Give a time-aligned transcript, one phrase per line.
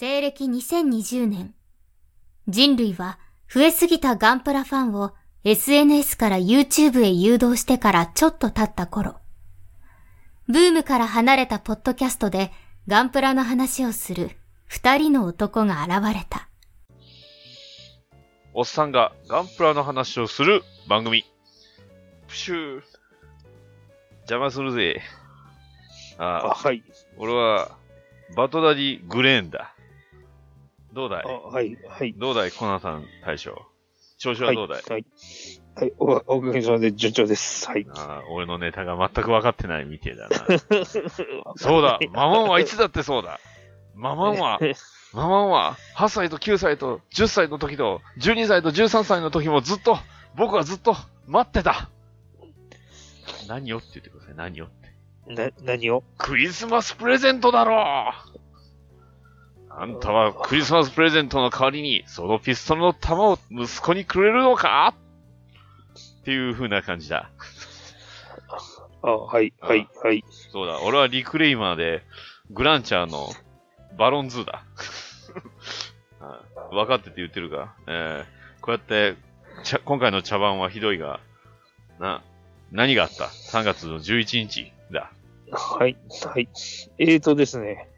[0.00, 1.54] 西暦2020年、
[2.46, 3.18] 人類は
[3.52, 9.16] 増えすぎたガンプラファンを SNS から YouTube へ誘導してからちょっと経った頃、
[10.46, 12.52] ブームから離れたポッドキャストで
[12.86, 14.30] ガンプラの話をする
[14.66, 16.48] 二人の男が現れた。
[18.54, 21.24] おっさんがガンプラの話をする番組。
[22.28, 22.82] プシュー。
[24.30, 25.02] 邪魔するぜ。
[26.18, 26.84] ああ、あ、はい。
[27.16, 27.76] 俺は、
[28.36, 29.74] バトダディ・グレーンだ。
[30.92, 31.24] どうだい？
[31.24, 31.78] あはい。
[31.88, 32.14] はい。
[32.16, 32.52] どうだい？
[32.52, 33.66] コナンさん大将。
[34.18, 35.06] 調子はどうだい、はい。
[35.76, 35.92] はい。
[35.98, 37.68] お、おかげさまで順調です。
[37.68, 37.86] はい。
[37.94, 40.36] ああ俺のネタが全く分かってないみてえだな。
[41.56, 43.38] そうだママンはいつだってそうだ
[43.94, 44.58] ママンは、
[45.12, 49.98] ママンは8歳と9歳と10歳の時と12歳と13歳の時もずっと、
[50.36, 51.90] 僕はずっと待ってた
[53.48, 55.32] 何をって言ってください、何をって。
[55.32, 56.02] な、何を？
[56.16, 58.37] クリスマスプレゼントだろう
[59.80, 64.92] あんたはクリスマスプレゼントの代わりに、そのピストルの弾を息子にくれるのか？
[66.20, 67.30] っていう風な感じだ。
[69.02, 69.52] あ、はい。
[69.60, 69.88] はい。
[70.02, 70.24] はい。
[70.52, 72.02] そうだ、俺はリクレイマーで、
[72.50, 73.28] グランチャーの
[73.96, 74.64] バロンズーだ。
[76.20, 76.40] あ
[76.72, 77.74] 分かってて言ってるか？
[77.86, 79.16] えー、こうやって、
[79.62, 81.20] 茶今回の茶番はひどいが、
[82.00, 82.22] な、
[82.72, 85.12] 何があった ?3 月の11日だ。
[85.52, 85.96] はい。
[86.26, 86.48] はい。
[86.98, 87.88] えーとですね。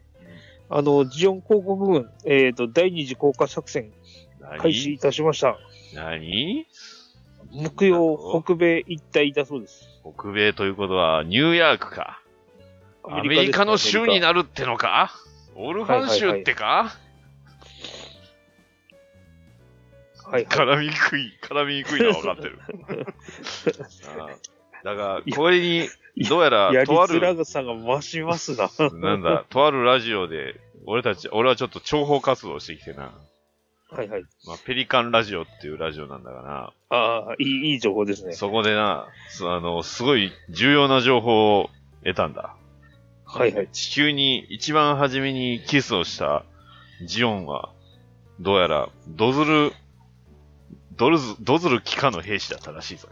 [0.73, 3.91] あの、ジオン広告軍、えーと、第二次降下作戦
[4.59, 5.57] 開始いたしました。
[5.93, 6.65] 何？
[7.51, 9.85] 木曜北米一帯だそうです。
[10.01, 12.21] 北米ということは、ニューヨークか。
[13.03, 15.13] アメリカの州になるってのか？
[15.57, 16.65] オルファン州ってか、
[20.23, 20.31] はい。
[20.31, 20.45] はい。
[20.45, 22.59] 絡みにくい、絡みにくいのは分かってる。
[24.85, 28.69] だから、これに、どうやら、やある、づらさが増しますな。
[28.93, 33.11] なんだ、とあるラジオで、俺たち、俺はちょっと諜報活動してきてな。
[33.89, 34.23] はいはい。
[34.47, 38.29] まあ、ペリカンラジオっていうラジオなんだがああ、いい、いい情報ですな。
[38.29, 38.35] ね。
[38.35, 41.69] そこでな、すあの、すごい重要な情報を
[42.03, 42.55] 得たんだ。
[43.25, 43.69] はいはい。
[43.71, 46.45] 地球に一番初めにキスをした
[47.05, 47.73] ジオンは、
[48.39, 49.73] どうやら、ドズル、
[50.95, 53.09] ドルズ、ドズル機下の兵士だったらしいぞ。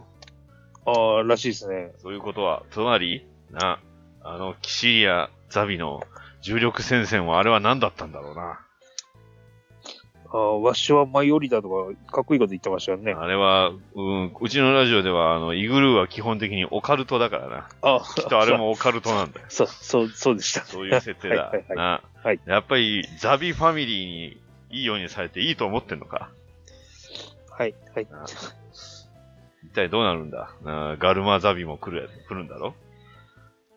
[0.86, 1.92] ああ、らしいですね。
[1.98, 3.78] そういうことは、つまり、な、
[4.22, 6.02] あの、キシリア、ザビの
[6.42, 8.60] 重力戦線はあれは何だったんだろうな。
[10.32, 13.12] ああ、わしはマイオリだとか、かっこいいこと言ってましたよね。
[13.12, 17.68] あれは、うん、うちのラジオでは、あの、イグルーは基本的にオカルトだからな。
[17.82, 19.46] ああ、きっとあれもオカルトなんだよ。
[19.50, 20.64] そう、そう、そうでした。
[20.64, 21.46] そういう設定だ。
[21.46, 26.30] はいはいはいな、はいやっぱり、ザビファミリーにいいようにされていいと思ってんのか。
[27.50, 28.06] はい、はい。
[29.74, 30.50] な一体どうなるんだ？
[30.64, 32.74] なガルマザビも来るや、来るんだろ？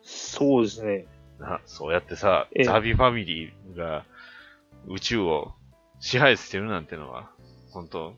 [0.02, 1.06] そうですね。
[1.38, 4.04] なそうやってさええ、ザビファミリーが
[4.86, 5.52] 宇宙を
[6.00, 7.30] 支配してるなんてのは、
[7.72, 8.14] 本当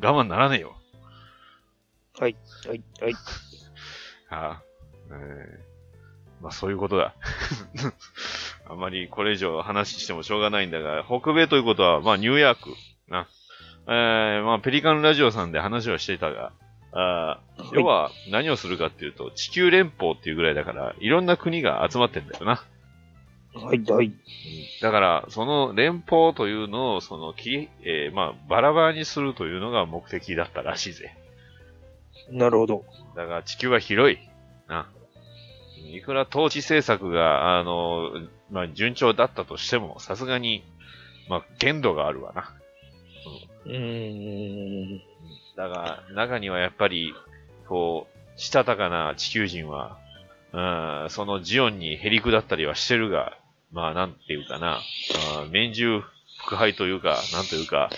[0.00, 0.76] 我慢ならねえよ。
[2.18, 3.12] はい、はい、はい。
[4.28, 4.62] はあ、
[5.10, 5.72] えー
[6.42, 7.14] まあそういうことだ。
[8.68, 12.70] あんまりこれ以上話してもしょうがないんだが、北米ということは、まあニューヨーク、
[13.08, 13.28] な。
[13.86, 16.52] えー、まあペリカンラジオさんで話をしていたが、
[16.92, 22.64] あー要は何をするかっていうと、地球連邦っていうぐらいだから、いろんな国が集まってんだよな。
[23.54, 24.12] はい、はい。
[24.80, 31.14] だから、その連邦というのを、その、き、えーまあ、バラバラにするというのが目的だったらしいぜ。
[32.30, 32.84] なるほど。
[33.14, 34.18] だから地球は広い。
[34.68, 34.88] な。
[35.90, 38.10] いくら統治政策が、あの、
[38.50, 40.64] まあ、順調だったとしても、さすがに、
[41.28, 42.54] まあ、限度があるわな。
[43.66, 45.11] うーん。
[45.56, 47.14] だが、中にはやっぱり、
[47.68, 49.98] こう、したたかな地球人は、
[50.52, 53.36] うん、そのジオンにへりくだったりはしてるが、
[53.72, 56.02] まあ、なんていうかな、あー免獣
[56.38, 57.90] 腹配というか、なんというか、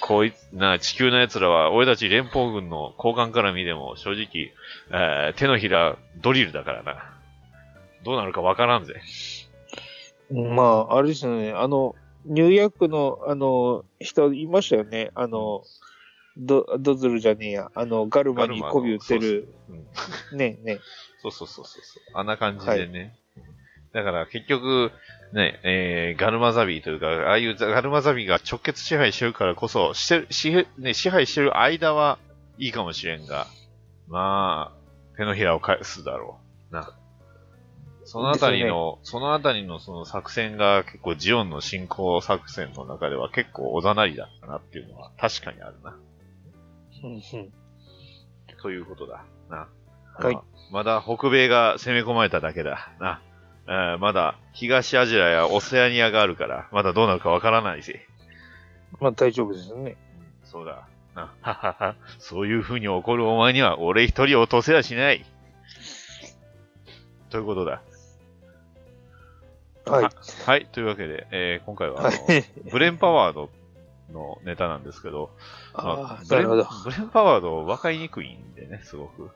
[0.00, 4.52] こういな、地球の奴らは、俺たち連邦軍の交換から見ても、正直、
[4.90, 7.10] えー手のひらドリルだからな。
[8.04, 9.00] どうなるかわからんぜ。
[10.30, 11.52] まあ、あれですよね。
[11.52, 11.94] あの、
[12.26, 15.10] ニューヨークの、あの、人いましたよね。
[15.14, 15.62] あの、
[16.36, 17.70] ド、ドズルじゃねえや。
[17.74, 19.54] あの、ガルマに媚び売ってる。
[20.32, 20.78] うんねね。
[21.22, 22.02] そうそうそうそうそう。
[22.14, 23.16] あんな感じでね。
[23.92, 24.90] だから結局、
[25.32, 32.18] ね、えー、ガルマザビというか、ああいうガルマザビが直結支配してるからこそ、してる、支ね、支配してる間は
[32.58, 33.46] いいかもしれんが、
[34.08, 36.40] まあ、手のひらを返すだろ
[36.70, 36.74] う。
[36.74, 36.92] な。
[38.04, 45.96] そのあたりの、そのあたりのその作戦が結構ジオンの進行作戦の中では結構おざなりだったなっていうのは確かにあるな。
[47.04, 47.52] うんうん
[48.62, 49.24] ということだ。
[49.50, 49.68] な。
[50.16, 50.38] はい
[50.72, 52.92] まだ北米が攻め込まれただけだ。
[52.98, 53.20] な。
[53.66, 58.06] えーまだ東アジアやオセアニアがあるから、まだどうなるかわからないぜ。
[59.00, 59.96] まあ大丈夫ですよね。
[60.44, 60.88] そうだ。
[61.14, 61.96] な、ははは。
[62.18, 65.24] そういう風に怒るお前には、俺一人落とせやしない。
[67.28, 67.82] ということだ。
[69.86, 70.08] はい。
[70.46, 72.10] はい、というわけで、えー今回は。
[72.70, 73.50] ブレンパワード
[74.12, 75.30] のネタなんですけど、
[75.74, 76.48] まああ、あブレン。
[76.48, 76.62] ブレ
[76.98, 79.30] ンパワード分かりにくいんでね、すごく。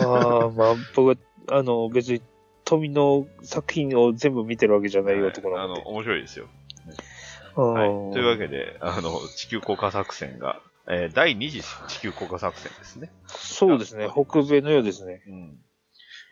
[0.00, 1.14] ああ、まあ僕は、
[1.50, 2.22] あの、別に
[2.64, 5.90] 富の作品を全部見てるわけじゃない男はいあの、なので。
[5.90, 6.46] 面白いですよ。
[7.56, 7.88] あはい。
[7.88, 13.12] ーというわけで、あの、地球降下作戦が、えー第2次地球降下作戦ですね。
[13.26, 14.08] そうですね。
[14.10, 15.22] 北米のようですね。
[15.28, 15.58] うん。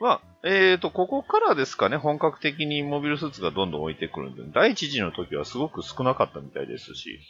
[0.01, 7.21] まあ、えーと、ここからですかね、本格的にモビルスーツがどんどん置いてくるんで、第一次の時はすごく少なかったみたいですし、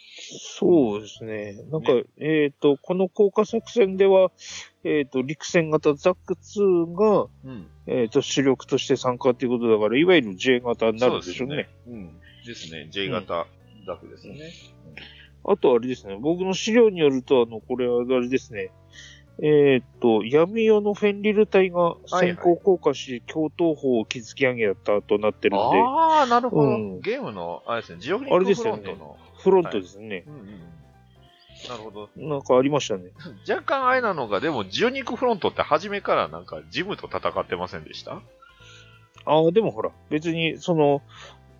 [0.57, 1.57] そうですね。
[1.69, 4.31] なんか、えっ、と、この降下作戦では、
[4.85, 7.67] えっ、と、陸戦型ザック2が、うん。
[7.87, 11.69] えっ、と、主力として参加っていうことだから、いわゆる J 型になるんでしょうね。
[11.85, 11.97] そうですね。
[11.97, 12.19] うん。
[12.45, 12.87] ですね。
[12.89, 13.47] J 型
[13.85, 14.53] ザクですね。
[15.43, 18.71] あとあれですね、僕の資料によると、あの、これはあれですね、
[19.43, 27.01] えっ、と、闇夜のフェンリル隊が先行降下し、共闘砲を築き上げたとなってるんで、ああ、なるほど、うん。
[27.01, 29.17] ゲームの、あれですね、ジオグリあックフロントの。
[29.39, 30.25] フロントですね。
[30.27, 30.45] うんうん。
[31.67, 32.09] なるほど。
[32.15, 33.09] なんかありましたね。
[33.49, 38.21] 若干あれなのが、でも、ジオニックフロントって初めからなんか、ジムと戦ってませんでした？
[39.25, 41.01] ああ、でもほら、別に、その、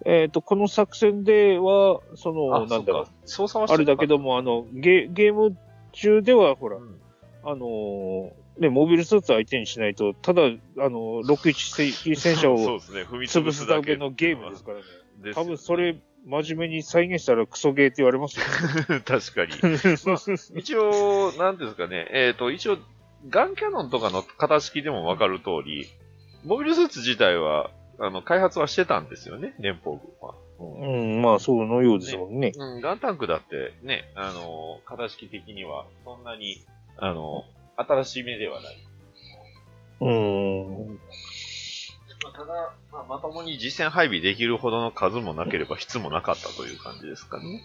[0.06, 5.58] えっ、と、この作戦では、その、なんだろう、操作はしてあれだけども、あの、ゲゲーム
[5.94, 7.02] 中では、ほらう、ん
[7.44, 10.48] あのーね、モビルスーツ相手にしないと、ただ、あ
[10.78, 14.84] の、61戦車を潰潰すだけけのゲームですからね。
[15.24, 18.46] です多分それ、真面目に再現したらクソゲーって言われますよ。
[19.06, 19.52] 確かに。
[20.60, 22.78] 一応、なんですかね、えっ、と、一応、
[23.30, 25.88] ガンキャノンとかの型式でもわかる通り、
[26.44, 30.36] モビルスーツ自体は、あの、開発はしてたんですよね、連邦軍は。
[30.60, 32.52] うん、まあ、そうのようですもんね。
[32.56, 36.64] うん、ガンタンクだってね、あの、型式的には、そんなに、
[37.02, 37.44] あの、
[37.78, 38.78] 新しい目ではない。
[40.02, 40.88] うん。
[42.24, 47.64] まあ、ただ、まあ、まともに実戦配備できるほどの数もなければ質もなかったという感じですかね。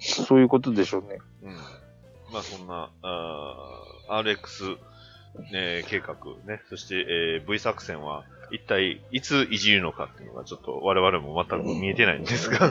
[0.00, 1.20] そういうことでしょうね。
[1.44, 1.54] うん。
[2.32, 4.76] まあ、そんな、あー RX、
[5.52, 12.70] ね、計画ね、そして、えー V 作戦は一体いついじるのかっていうのがちょっと我々も全く見えてないんですが、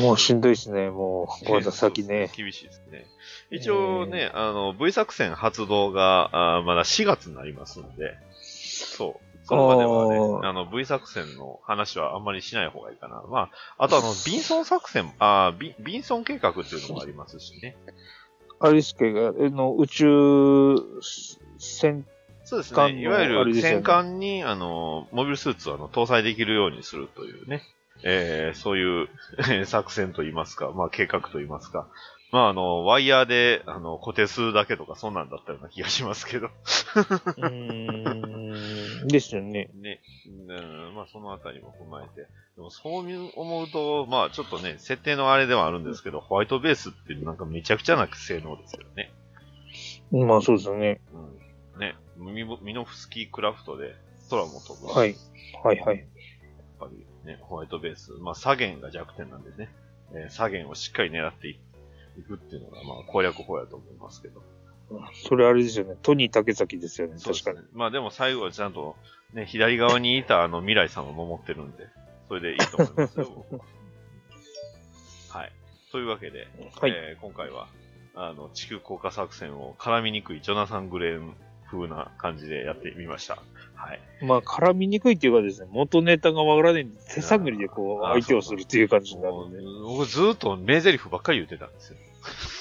[0.00, 1.50] もうしんどいですね、もう。
[1.52, 2.30] まだ先ね。
[2.36, 3.06] 厳しいですね。
[3.50, 9.26] 一応ね、あの、V 作戦発動が、あーまだ4月になりますんで、そう。
[9.42, 13.22] それまではね、あの、V 作戦の話はあんまりしない方がいいかな。
[13.28, 17.76] まあ、あとあの、 ビンソン作戦、あービビンソン計画っていうのもありますしね。
[18.60, 19.10] あれですけ？
[19.12, 20.76] ど、あの、宇宙
[21.58, 22.06] 戦、
[22.50, 23.00] そうですね。
[23.00, 27.62] いわゆる戦艦に、あの、モビルスーツをあの搭載できるようにするというね、
[28.02, 29.08] えー、そういう
[29.66, 31.86] 作戦といいますか、まあ計画といいますか。
[32.32, 36.48] まああの、ワイヤーで、あの、固定するだけとかそんなんだったような気がしますけど。
[36.48, 39.70] うーん、ですよね。
[39.80, 40.00] ね。
[40.48, 42.22] うん、まあそのあたりも踏まえて。
[42.56, 49.12] でもそう思うと、まあちょっとね、設定のあれではあるんですけど、ホワイトベースってなんかめちゃくちゃな性能ですよね。
[50.10, 51.00] まあそうですよね。
[51.14, 51.78] うん。
[51.78, 51.94] ね。
[52.20, 53.96] ミノフスキークラフトで
[54.28, 54.92] 空も飛ぶ。
[54.92, 55.16] はい。
[55.64, 55.98] はいはい。
[55.98, 56.06] やっ
[56.78, 58.12] ぱりね、ホワイトベース。
[58.12, 59.70] まあ、左舷が弱点なんでね、
[60.12, 61.58] えー左舷をしっかり狙ってい
[62.26, 64.42] くっていうのが、まあ、攻略法やと思いますけど。
[65.28, 65.96] それあれですよね。
[66.02, 67.16] トニー竹崎ですよね。
[67.22, 67.58] 確かに。
[67.58, 67.64] ね。
[67.72, 68.96] まあ、でも最後はちゃんと、
[69.34, 71.86] ね、左側にいたあの未来さんを守ってるんで、
[72.28, 73.64] それでいいと思いますよ、 僕は
[75.40, 75.52] はい。
[75.92, 76.48] というわけで、
[76.80, 76.90] はい。
[76.90, 77.68] えー今回は、
[78.14, 81.36] あの、地球降下作戦を絡みにくいジョナサン・グレーン
[81.70, 83.38] 風な感じでやってみました。
[83.74, 84.00] はい。
[84.22, 89.58] まあ、絡みにくいっていうかですね、元ネタがわからないんで、手探りでこう、相手をするっていう感じになるもんで。
[89.58, 91.96] う僕ずーっと名台詞ばっかり言ってたんですよ。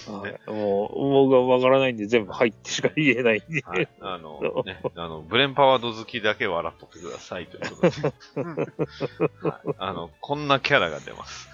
[0.08, 3.62] はいもう、僕がわからないんで全部入ってしか言えないんで。
[3.62, 3.88] はい。
[4.00, 9.50] あの、ね、あの、ブレンパワード好きだけ笑っとってくださいということで。
[9.50, 9.75] はい。
[9.78, 11.50] あの、こんなキャラが出ます。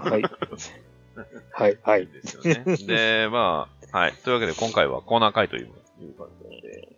[0.00, 0.22] はい。
[1.52, 1.78] はい。
[1.82, 2.06] はい。
[2.06, 2.76] ですよね。
[2.86, 4.12] で、まあ、はい。
[4.24, 5.70] というわけで今回はコーナー会という
[6.04, 6.88] いう感じで。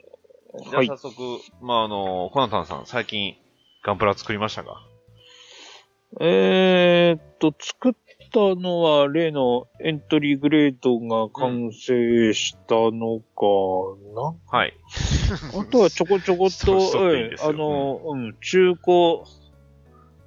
[0.64, 1.12] じゃあはい早速、
[1.62, 3.37] まあ、あの、コナタンさん、最近、
[3.82, 4.87] ガンプラ作りましたか？
[6.21, 7.92] えーっと、作っ
[8.32, 13.47] たのは例のエントリーグレードが完成したのか
[14.14, 14.75] な、はい。
[15.59, 19.23] あとはちょこちょこっと、そうんあの、うん、中古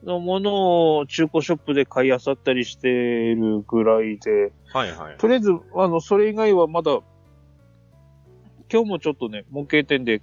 [0.04, 5.18] のものを中古ショップで買い漁ったりしているぐらいで、はいはい。
[5.18, 7.00] とりあえず、あの、それ以外はまだ、
[8.72, 10.22] 今日もちょっとね、模型店で、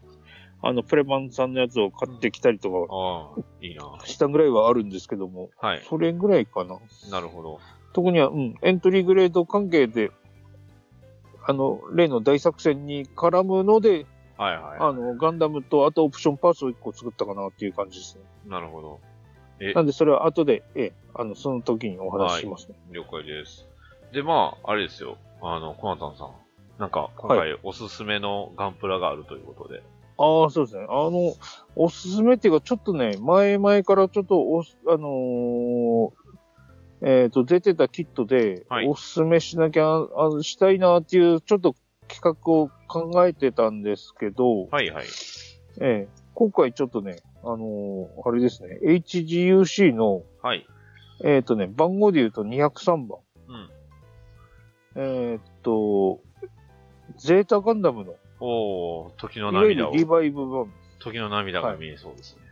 [0.63, 3.99] あの、プレマンさんのやつを買ってきたりとかああ、いいな。
[4.05, 5.83] したぐらいはあるんですけども、はい。
[5.89, 6.79] それぐらいかな。
[7.11, 7.61] なるほど。
[7.93, 10.11] 特には、うん、エントリーグレード関係で、
[11.45, 14.07] あの、例の大作戦に絡むので、
[14.37, 14.79] はいはい。
[14.81, 18.23] あの、ガンダムと、あとオプションパーツを1個作ったかなっていう感じですね。
[18.47, 19.01] なるほど。
[19.61, 22.75] えなんで、それは後で、ええ、あの、その時にお話ししますね。
[22.91, 23.69] 了解です。
[24.13, 25.19] で、まあ、あれですよ。
[25.41, 26.42] あの、コナタンさん。
[26.83, 29.85] なんか、今回おすすめのガンプラがあるということで。
[30.19, 30.85] ああ、そうですね。
[30.89, 31.33] あの、
[31.77, 36.13] おすすめっていうか、ちょっとね、前々からちょっとおす、あのー
[37.03, 41.77] えっ、と、出てたキットで、はいおすすめしなきゃ、あしたいなっていう、ちょっと
[42.09, 45.07] 企画を考えてたんですけど、はいはい。
[45.81, 50.67] ええ今回ちょっとね、あのーあれですね、HGUC の、はい。
[51.23, 53.19] えっ、とね、番号で言うと203番。
[53.47, 53.71] うん。
[54.97, 56.19] えっ、と、
[57.23, 62.43] ゼータガンダムの、おー、時のいわゆ涙を、るリバイブ版、時の涙が見えそうですね。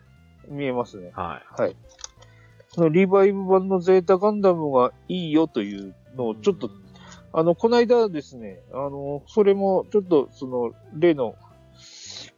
[0.48, 1.10] 見えますね。
[1.14, 1.62] はい。
[1.62, 1.76] はい。
[2.72, 6.70] そのリバイブ版のゼータガンダムがいいよというのをちょっと、
[7.32, 11.34] あの、この間ですね、あの、それもちょっとその、例の、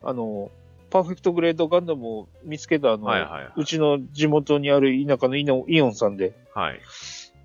[0.02, 0.50] あの、
[0.88, 6.58] パーフェクトグレードガンダムを見つけたあの、はいはいはうちの地元にある田舎のイノイオンさんで、い。
[6.58, 6.80] はい。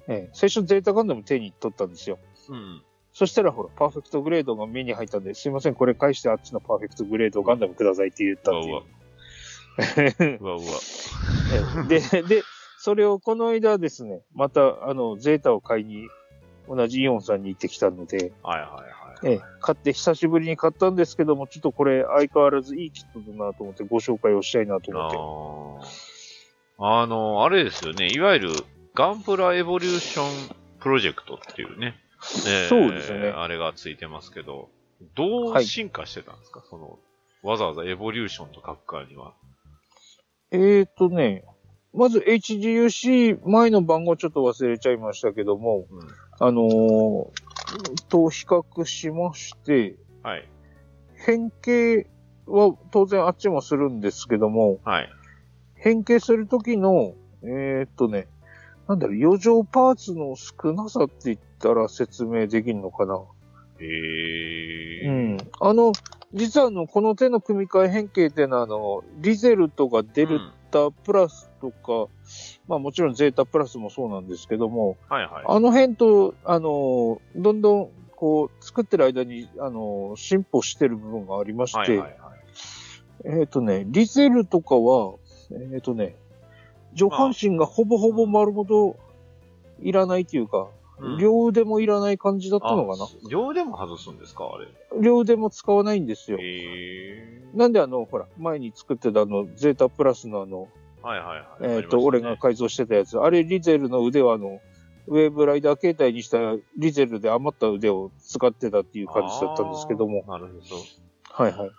[0.10, 2.20] ええ最初ゼータガンダム手に取ったんですよ。
[2.50, 2.84] うん。
[3.18, 10.38] そしたらほら、パーフェクトグレードが目に入ったんで、すいません、これ返してあっちのパーフェクトグレードガンダムくださいって言ったっていう。
[10.40, 10.66] うわうわ。
[11.90, 12.44] ええで、で、
[12.78, 16.08] それをこの間ですね、また、あの、ゼータを買いに、
[16.70, 19.34] 同じイオンさんに行ってきたので、はいはいはい。
[19.34, 25.88] ええ、買って久しぶりに買ったんですけども、ちょっとこれ相変わらずいいキットだなと思ってご紹介をしたいなと思って。
[26.78, 28.10] あーあの、あれですよね。
[28.12, 28.52] いわゆる
[28.94, 32.00] ガンプラエボリューションプロジェクトっていうね。
[32.48, 34.70] えーそうですよねあれがついてますけど、
[35.16, 37.00] どう進化してたんですか、その、
[37.44, 39.34] わざわざエボリューションと書くからには。
[40.52, 41.44] えーとね、
[41.94, 46.08] まず HGUC 前の番号ちょっと忘れちゃいましたけども、うん。
[46.40, 47.30] あのー
[48.08, 50.48] と比較しまして、はい。
[51.16, 52.08] 変形
[52.46, 55.10] は当然あっちもするんですけども、はい。
[55.76, 58.28] 変形するときの、えーっとね、
[58.88, 63.20] なんだろう、余剰パーツの少なさって言ったら説明できるのかな。
[63.80, 65.08] へえ。
[65.08, 65.38] うん。
[65.60, 65.92] あの、
[66.34, 70.40] 実はあの、この手の組み替え変形っていうのは、あの、リゼルとかデル
[70.72, 72.12] タプラスとか、
[72.68, 75.46] まあもちろんゼータプラスもそうなんですけども、はいはい。
[75.48, 83.40] あの辺と、あの、どんどん、こう、作ってる間に、あの、進歩してる部分がありまして、はいはいはい。
[83.42, 85.16] えっ、とね、リゼルとかは、
[85.74, 86.16] えっ、とね、
[86.98, 88.98] 上半身がほぼほぼ丸ごと
[89.80, 93.04] いらないというか、うん両腕もいらない感じだったのかな。
[93.04, 94.50] あ両腕も外すんですか？
[94.52, 94.68] あれ。
[95.00, 96.42] 両腕も使わないんですよへ。
[96.42, 97.44] え。
[97.54, 100.70] なんであの、ほら、前に作ってたあの、ゼータプラスのあの、
[101.04, 101.76] はいはいはい。
[101.76, 104.60] えっ、と、ありましたね俺が改造してたやつ、あれリゼルの腕はあの、
[105.06, 106.40] ウェーブライダー形態にした
[106.80, 110.24] リゼルで余った腕を使ってたっていう感じだったんですけども。
[110.28, 110.60] なるほど。
[111.32, 111.72] はいはい。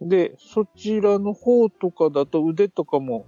[0.00, 3.24] で、そちらの方とかだと腕とかも、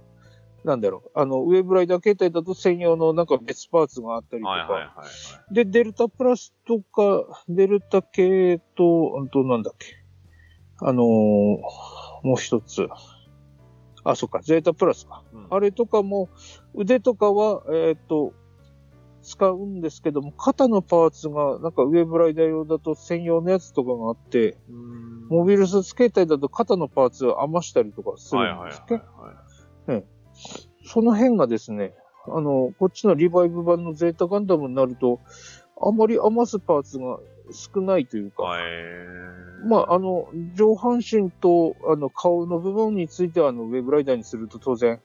[0.63, 5.03] なんだろう、あの、ウェーブライダー形態だと専用のなんか別パーツがあったりとか、はいはいはいは
[5.51, 5.53] い。
[5.53, 9.87] で、デルタプラスとか、デルタ系と、あとなんだっけ、
[10.79, 11.05] あのー
[12.23, 12.87] もう一つ。
[14.03, 15.23] あ、そっか、ゼータプラスか。
[15.33, 16.29] うんあれとかも、
[16.73, 18.33] 腕とかは、えっ、と、
[19.21, 24.57] 使うんですけども、肩のパーツが、なんかウェーブライダー用だと専用のやつとかがあって、
[25.29, 29.01] モビルスーツ形態だと肩のパーツを余したりとかするはいはいんですっけ、は
[29.87, 30.05] いはい。
[30.85, 31.93] その辺がですね、
[32.27, 35.19] あの、こっちのリバイブ版のゼータガンダムになると、
[35.81, 37.19] あまり余すパーツが
[37.51, 38.63] 少ないというか、はい。
[39.67, 44.99] まあ、あの、上半身と、あの、顔の部分については、あの、ウェブライダーにすると当然、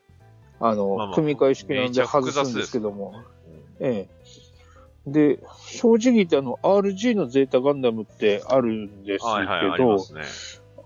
[0.61, 3.43] あの、まあまあ組み替え式なんで外すんですけども、うん
[3.85, 5.11] ええ。
[5.11, 9.97] で、正直言ってあの、RG のゼータガンダムってあるんですけはいはい、ね。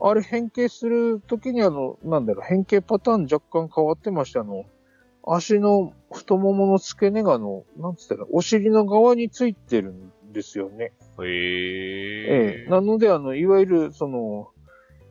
[0.00, 4.64] あれ変形するときにあの、なんだろう、変形パターン若干変わってまして、あの、
[5.26, 10.92] 足の太ももの付け根があの、なんつったら、お尻の側についてるんですよね。
[11.20, 12.56] へえ。
[12.58, 12.70] ええ。
[12.70, 14.50] なので、あの、いわゆる、その、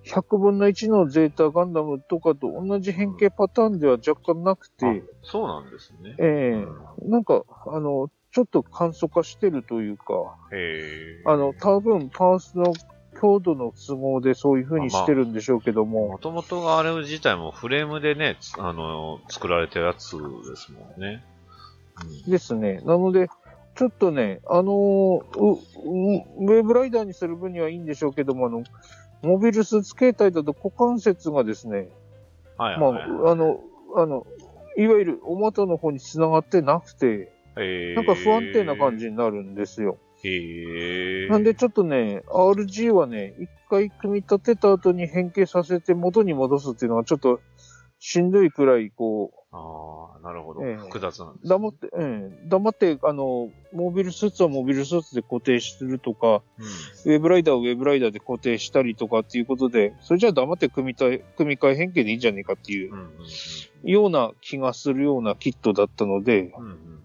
[0.05, 6.15] 100分の1のゼータガンダムとかと同じ変形パターンでは若干なくて、あそうなんですね。
[6.19, 11.23] ええなんか、あの、ちょっと簡素化してるというか、へえ。
[11.25, 12.73] あの、多分パースの
[13.19, 21.23] 強度の都合でそういう風にしてるんでしょうけども、もともとがあれ自体もフレームでね、つあの、作られたやつですもんね。
[22.25, 22.81] うんですね。
[22.85, 23.29] なので、
[23.75, 28.63] ちょっとね、あのウェーブライダーにする分にはいいんでしょうけども、あの、
[29.21, 31.89] モビルスーツ形態だと股関節がですね、
[32.57, 33.01] まはいはい。
[33.27, 33.59] あ、あの、
[33.95, 34.25] あの、
[34.77, 37.31] いわゆるお股の方に繋がってなくて、
[37.95, 39.97] なんか不安定な感じになるんですよ。
[40.25, 41.29] へえ。
[41.29, 47.39] なんでちょっとね、RG はね、一回組み立てた後に変形させて元に戻すっていうのはちょっと
[47.99, 50.65] しんどいくらい、こああ、なるほど。
[50.65, 51.49] ええ複雑なんでう、す、ね。
[51.49, 56.41] 黙って、うん、黙って、あの、モビルスーツはモビルスーツで固定するとか、
[57.05, 57.13] うん。
[57.13, 62.91] ウェブライダーはウェブライダーで固定したりとかっていうことで、それじゃあ黙って組みたい、組み替え変形でいいんじゃねえかっていう
[63.83, 66.63] ような気がするようなキットだったので、うん。
[66.63, 66.95] うんうん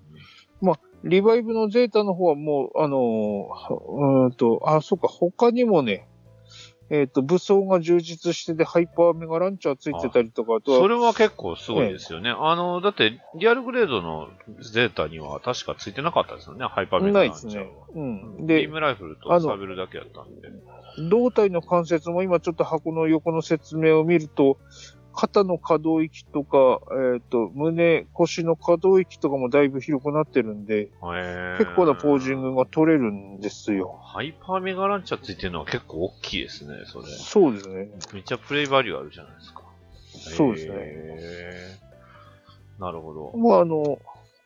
[1.05, 6.07] リバイブのゼータの方はもう、あのーうーんと、あ、そうか、他にもね、
[6.91, 12.35] えっ、と、武装が充実してて、ハイパーメガランチャーついてたりとか、あとは、それは結構すごいですよね。
[12.37, 14.29] あの、だって、リアルグレードの
[14.61, 17.71] ゼータには確かついてなかったですよね、ハイパーメガないですランチャーは。
[17.71, 17.77] ね。
[17.95, 18.47] うん。
[18.47, 20.49] ビーで、ムライフルとサビルだけやったんで。
[21.09, 24.59] 胴体の関節も今ちょっと箱の横の説明を見ると、
[25.15, 26.81] 肩の可動域とか、
[27.15, 30.91] えっ、と、胸、腰の可動域とかもだいぶ広くなってるんで、
[31.59, 33.99] 結構なポージングが取れるんですよ。
[34.03, 37.07] ハイパーメガランチャーついてるのは結構大きいですね、それ。
[37.07, 37.91] そうですね。
[38.13, 39.63] めっちゃプレイバリューあるじゃないですか。
[40.13, 41.79] そうですね
[42.79, 43.39] なるほど。
[43.39, 43.99] まあ、あの、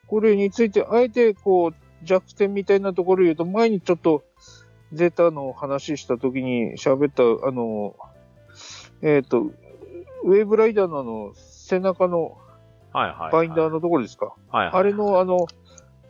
[0.07, 4.23] これについて、あえて、こう、弱点みたいなところを言うと、前にちょっと、
[4.93, 7.95] ゼータの話した時に喋った、あの、
[9.01, 9.51] えっ、と、
[10.25, 12.37] ウェーブライダーのあの、背中の
[12.91, 13.31] はいはい、はい。
[13.31, 14.33] バインダーのところですか？
[14.49, 15.47] はいはい、あれのあの、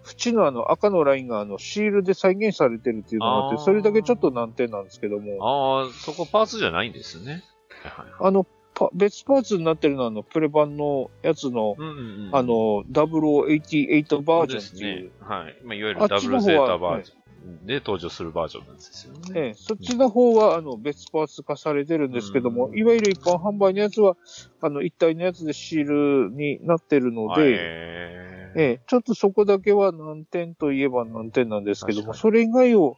[0.05, 7.43] 縁のあの赤のラインがあの、シールで再現されてるっていうのがあって、それだけちょっと難点なんですけども、ああ、そこパーツじゃないんですね。
[7.83, 8.27] はいはい。
[8.29, 8.45] あの、
[8.75, 15.27] パ別パーツになってるのはあの、プレ版のやつの、うんうんうん、あの、0088バージョンっていう、ですね。
[15.27, 15.57] はい。
[15.63, 17.17] まあ、いわゆるあダブルゼータバージョン
[17.65, 19.19] で登場するバージョンなんですよね。
[19.35, 22.77] ええ、そっちの方は、あの、別パーツ化されてるんですけども、うん。
[22.77, 24.15] いわゆる一般販売のやつは、
[24.61, 25.85] あの、一体のやつでシー
[26.27, 28.61] ルになってるので、へえ。
[28.73, 32.95] え、ちょっとそこだけは難点といえば難点なんですけども、それ以外を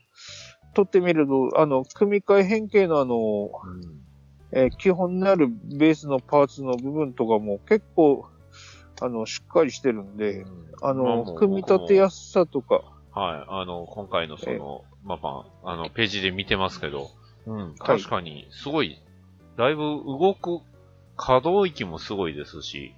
[0.74, 3.16] 取ってみると、あの、組み替え変形のあの、
[3.64, 4.08] うん。
[4.54, 8.30] えー基本になるベースのパーツの部分とかも結構、
[9.02, 10.46] あの、しっかりしてるんで、
[10.82, 13.46] あの、まもう組み立てやすさとか、はい。
[13.48, 17.10] あの、今回のその、まあまあ、あの、ページで見てますけど、
[17.48, 19.02] うん、はい確かに、すごい、
[19.58, 20.60] だいぶ動く
[21.16, 22.94] 可動域もすごいですし、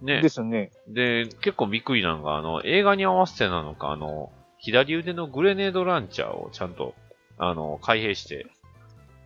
[0.00, 0.28] ねで。
[0.28, 0.72] すね。
[0.88, 6.94] で、結構びっくりなのが、あの、映画に合わせてなのか、あの、左腕のグレネードランチャーをちゃんと、
[7.36, 8.46] あの、開閉して、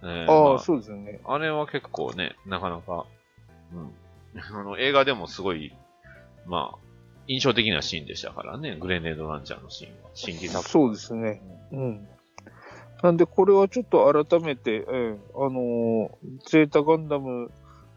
[0.03, 1.21] えーああ、まあそうですよね。
[1.25, 3.07] あれは結構ね、なかなか、
[3.73, 3.93] うん。
[4.59, 5.73] あの、映画でもすごい、
[6.47, 6.86] まあ、
[7.29, 10.11] 印象的なシーンでしたからね、グレネードランチャーのシーンは。
[10.15, 11.41] 新規作そうですね。
[11.73, 12.09] うん。
[13.03, 16.09] なんで、これはちょっと改めて、ええあのー
[16.49, 17.51] ゼータガンダム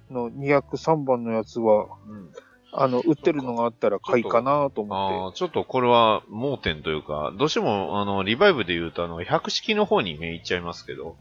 [0.09, 2.29] の203番のやつは、うん。
[2.71, 11.15] あの、売ってるのがあったら買いかなと思ああ、っちょっとこれは盲点というか、どうしても、あの、リバイブで言うと、あの、百式の方に目いっちゃいますけど、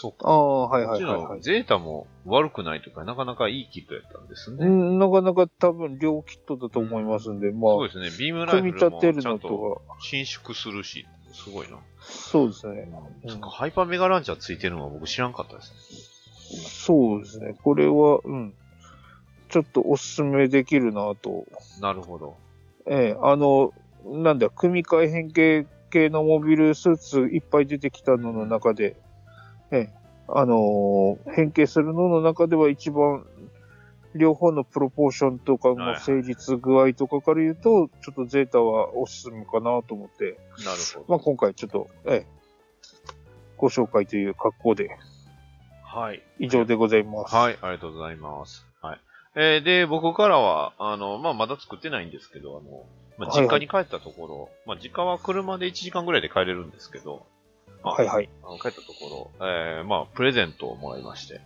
[0.00, 0.18] そうて。
[0.18, 0.30] か。
[0.30, 1.22] ああ、はいはいはい、はい。
[1.36, 4.66] のゼータも悪くないというか、なかなかいいキットやったんですね。
[4.66, 8.10] うん、なかなか多分両キットだと思いますんで、まそうあ、ですね。
[8.16, 11.78] ビームライフルもちゃんと伸縮するし、すごいな。
[12.00, 12.88] そうですね。
[13.24, 16.58] うんハイパーメガランチャーついてるのは僕知らんかったですね。
[16.68, 17.54] そうですね。
[17.62, 18.54] これは、うん。
[19.48, 21.44] ちょっとおすすめできるなと。
[21.80, 22.36] なるほど。
[22.86, 23.72] ええあの、
[24.04, 28.96] なんだ、組み替え変形系のモビルスーツいっぱい出てきたのの中で、
[29.70, 29.90] ええ
[30.28, 33.24] あのー変形するのの中では一番、
[34.14, 41.04] 両方のプロポーションとかの成立具合とかから言うと、ちょっとゼータはおすすめかなと思って、なるほど。
[41.08, 42.38] まあ今回ちょっと、ええ
[43.58, 44.88] ご紹介という格好で
[45.82, 46.22] はい。
[46.38, 47.34] 以上でございます。
[47.34, 48.66] はい、ありがとうございます。
[48.80, 49.00] はい。
[49.34, 52.84] えーで、僕からは、あの、まあ、まだ作ってないんですけど、あの、
[53.18, 57.37] まあ、はいはい実家に帰ったところ、まあ、実家は車で1時間ぐらいで帰れるんですけど、あ
[57.82, 58.28] はいはい。
[58.42, 61.40] あの帰ったところ、えーまあ、プレゼントをもらいまして。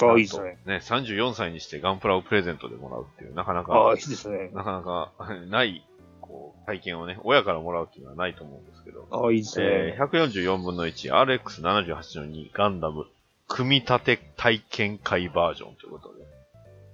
[0.00, 0.58] ああ、いいですね。
[0.66, 4.50] ね、34歳にしてガンプラをプレゼントでもらうっていう、なかなあかあ、いいですね。
[4.54, 5.12] なかなか
[5.48, 5.84] ない、
[6.20, 10.04] こう、体験をね、親からもらうっていうのはないと思うんですけど、ああ、いいですえー、ね。
[10.04, 13.06] 144分の 1RX78 の2ガンダム
[13.48, 16.24] 組み立て体験会バージョンということで。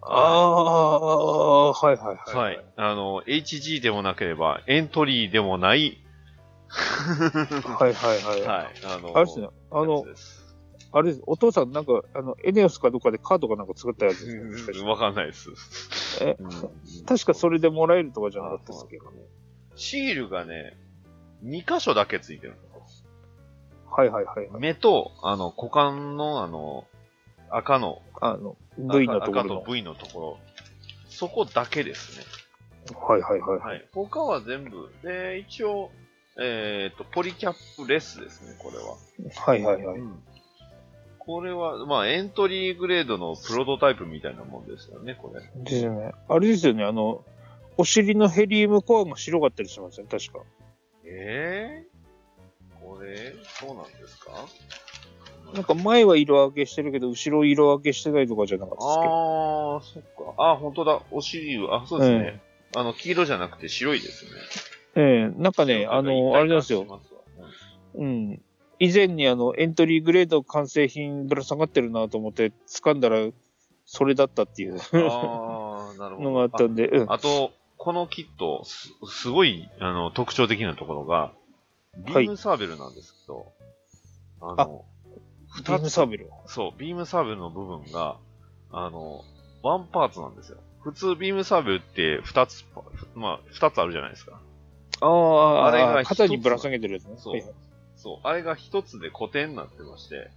[0.06, 2.36] ああ、はいはいはい。
[2.36, 2.64] はい。
[2.76, 5.98] あの、HG でもなければ、エントリーでもない、
[6.70, 8.42] はいはいはい。
[8.42, 8.72] はい。
[8.84, 9.48] あの、あれですね。
[9.70, 10.04] あの
[10.96, 11.22] あれです。
[11.26, 15.50] お父さんなんか、あの、エネオスかどっかでカードかなんか作ったやつですわかんないです。
[16.22, 16.50] えうん
[17.04, 19.22] 確かそれでもらえるとかじゃなかったですっけどね。
[19.74, 20.76] シールがね、
[21.44, 22.56] 2箇所だけついてる。
[23.90, 24.48] はいはいはい。
[24.58, 26.86] 目と、あの、股間の、あの、
[27.50, 30.38] 赤の、あの、V のところ赤と V のところ。
[31.08, 32.24] そこだけですね。
[32.96, 33.58] はいはいはい。
[33.58, 33.88] はい。
[33.92, 34.92] 他は全部。
[35.02, 35.90] で、一応、
[36.40, 38.96] えっ、と、ポリキャップレスですね、これは。
[39.46, 39.98] はいはいはい。
[40.00, 40.22] うん
[41.26, 45.40] これは、まあ、エントリーグレードのプロトタイプみたいなもんですよね、これ。
[45.64, 46.12] ですよね。
[46.28, 47.24] あれですよね、あの、
[47.78, 50.40] お尻のヘリウムコアが白かったりしますね、確か。
[51.06, 51.86] ええ
[52.84, 54.32] これ、そうなんですか？
[55.54, 59.06] なんか前は色分けしてるけど、後ろ色分けしてないとかじゃなかったですけ？
[59.06, 59.12] ど。
[59.72, 60.02] ああ、そっ
[60.36, 60.42] か。
[60.50, 61.00] あ、本当だ。
[61.10, 62.42] お尻は、あ、そうですね。
[62.76, 64.30] あの、黄色じゃなくて白いですね。
[64.96, 66.86] ええなんかね、あの、あれなんですよ。
[67.94, 68.42] うん。
[68.78, 73.28] 以前にあの、エントリーグレード完成品ぶら下がってるなと思って、掴んだら、
[73.86, 76.30] それだったっていううんああ、なるほど。
[76.30, 77.12] のがあったんで、うん。
[77.12, 81.32] あと、このキット、すすごいあの特徴的なところが、
[81.96, 83.52] ビームサーベルなんですけど、
[84.40, 84.84] あの、
[85.56, 86.30] ビームサーベル。
[86.46, 88.16] そう、ビームサーベルの部分が、
[88.70, 89.24] あの、
[89.62, 90.58] ワンパーツなんですよ。
[90.82, 92.64] 普通ビームサーベルって二つ、
[93.14, 94.40] まあ、二つあるじゃないですか。
[95.06, 97.16] ああ、あれが肩にぶら下げてるやつね。
[97.18, 97.42] そう
[97.96, 100.30] そう、あれが一つで固定になってまして、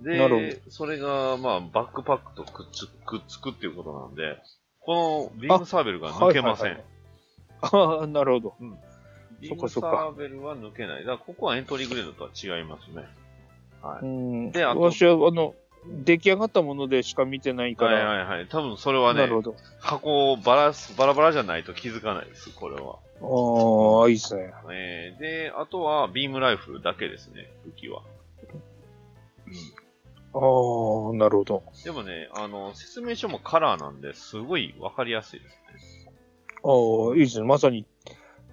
[0.00, 4.42] で、それが、まあ、バックパックとくっつくっつくっていうことなんで、
[4.80, 6.66] このビームサーベルが抜けません。
[6.66, 6.92] はいはいはい
[7.62, 8.54] ああ、なるほど。
[9.40, 11.04] ビームサーベルは抜けない。
[11.04, 13.06] だからここはエントリーグレードとは違いますね。
[13.80, 14.08] はうい。
[14.08, 14.50] ん。
[14.50, 15.54] であと私は、あの、
[16.04, 18.08] 出来上がったものでしか見てないかはいら。
[18.08, 18.48] はいはい。
[18.48, 19.28] 多分それはね。
[19.80, 22.98] 箱をバラす、バラバラじゃないと気づかないです、これは。
[23.22, 24.52] ああ、いいっすね。
[24.72, 28.02] えー、で、あとはビームライフルだけですね、武器は。
[30.34, 31.62] ああ、なるほど。
[31.84, 35.52] でもね、あの、説明書もカラーなんで、すごいわかりやすいです
[36.06, 36.12] ね。
[36.64, 37.46] ああ、いいですね。
[37.46, 37.86] まさに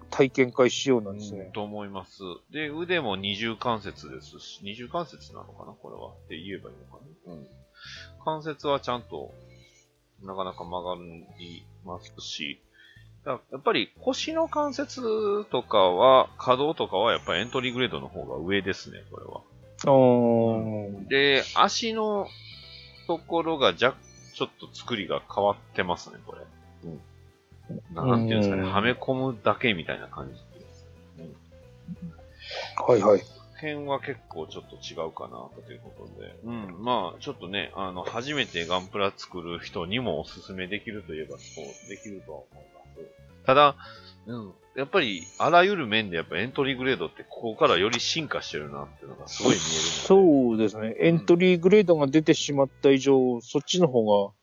[0.09, 1.51] 体験会仕様なんですね。
[1.53, 2.21] と思います。
[2.51, 6.09] で、腕も二重関節ですし、二重関節なのかなこれは。
[6.11, 7.47] って言えばいいのかなうん。
[8.23, 9.33] 関節はちゃんと、
[10.21, 11.01] なかなか曲が
[11.39, 12.61] りますし、
[13.25, 19.41] やっぱり腰の関節とかは、可動とかはやっぱりエントリーグレードの方が上ですね、これは。
[21.07, 22.27] で、足の
[23.07, 23.95] ところが若
[24.33, 26.41] ちょっと作りが変わってますね、これ。
[26.85, 26.87] う
[27.93, 27.95] ん。
[27.95, 30.39] なんていうんですかね、うんはめ込むだけみたいな感じで
[30.73, 30.87] す。
[32.87, 33.21] はいはい。
[33.59, 36.39] 辺は結構ちょっと違うかな、ということで。
[36.45, 42.78] うん、まあ、ちょっとね、あの、初めてガンプラ作る人にもおすすめできるといえばそうできるとは思います。
[43.49, 43.75] ただ、
[44.27, 49.79] うん、やっぱり、あらゆる面でやっぱエントリーグレードってここからより進化してるなっていうのがすごい見えるので。
[50.05, 50.95] そうですね。
[50.99, 54.33] エントリーグレードが出てしまった以上、そっちの方が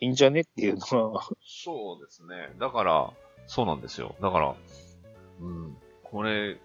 [0.00, 1.22] いいんじゃねっていうのは。
[1.42, 2.54] そうですね。
[2.58, 3.10] だから、
[3.46, 4.14] そうなんですよ。
[4.20, 4.54] だから、
[5.40, 6.58] うん、これ、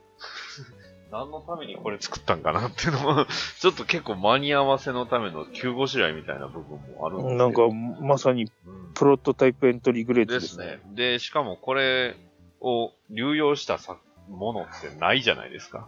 [1.16, 3.26] 何のためにこれ作ったんかなっていうのは、
[3.60, 10.80] ちょっと結構間に合わせのための急ごしらえみたいな部分もあるんですけどなんか、まさにうんプロトタイプエントリーグレードでですすねね。。
[10.94, 12.16] で、しかもこれ
[12.62, 13.98] を流用したさ
[14.30, 15.88] ものってないじゃないですか。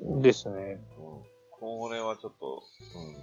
[0.00, 0.80] ですね。
[0.98, 2.62] うん、これはちょっと、
[2.94, 3.16] うん、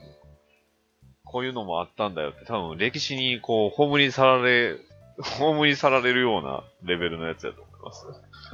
[1.25, 4.77] こういうのもあったんだよって、多分歴史にこう、葬り去られ、
[5.19, 8.05] 葬り去られるようなレベルのやつだと思います。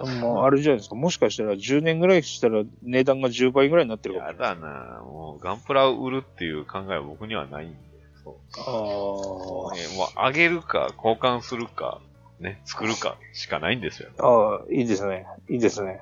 [0.06, 0.96] まあ、あれじゃないですか。
[0.96, 7.78] もしかしたら10年ぐらいしたら値段が10倍ぐらいになってるかもやだなもうガンプラを売るっていう考えは僕にはないんで。
[8.24, 9.72] そう。
[9.72, 12.02] あね、もう上げるか、交換するか、
[12.40, 14.10] ね、作るかしかないんですよ。
[14.20, 14.28] あ。
[14.28, 15.26] ああ、いいですね。
[15.50, 16.00] いいですね。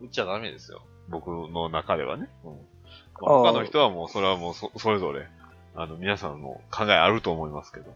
[0.00, 0.82] 売っちゃダメですよ。
[1.08, 2.28] 僕の中ではね。
[2.44, 2.52] うん
[3.20, 5.26] まあ他の人はもう、それはもうそ、それぞれ、
[5.74, 7.94] あの、皆さんの考えあると思いますけど。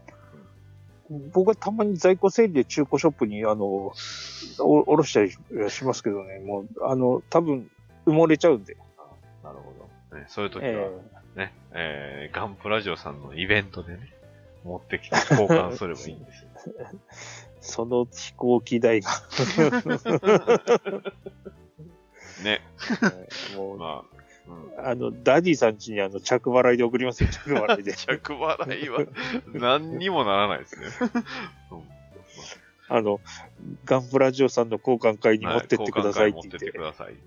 [1.33, 3.93] 僕はたまに在庫整理で中古ショップに、あの、お、
[4.59, 5.31] おろしたり
[5.69, 6.39] しますけどね。
[6.39, 7.69] もう、あの、多分、
[8.05, 8.77] 埋もれちゃうんで。
[9.43, 9.73] なるほ
[10.11, 10.17] ど。
[10.17, 10.89] ね、そういう時は、え
[11.35, 13.99] ね、えー、ガンプラジオさんのイベントでね、
[14.63, 16.49] 持ってきて交換すればいいんですよ。
[16.79, 16.85] え
[17.61, 19.09] その飛行機代が。
[22.43, 22.61] ね。
[23.55, 24.85] もう、まあ、うん。
[24.85, 27.93] あの、ダディさん家にあの、着払いで送りますよ、 着払いで。
[27.93, 29.05] 着払いは
[29.53, 30.87] 何にもならないですね。
[31.71, 31.83] う ん
[32.93, 33.21] あの、
[33.85, 36.57] ガンプラジオさんの交換会に持ってってくださいって言って。
[36.57, 37.21] はい交換会持ってってくださいって。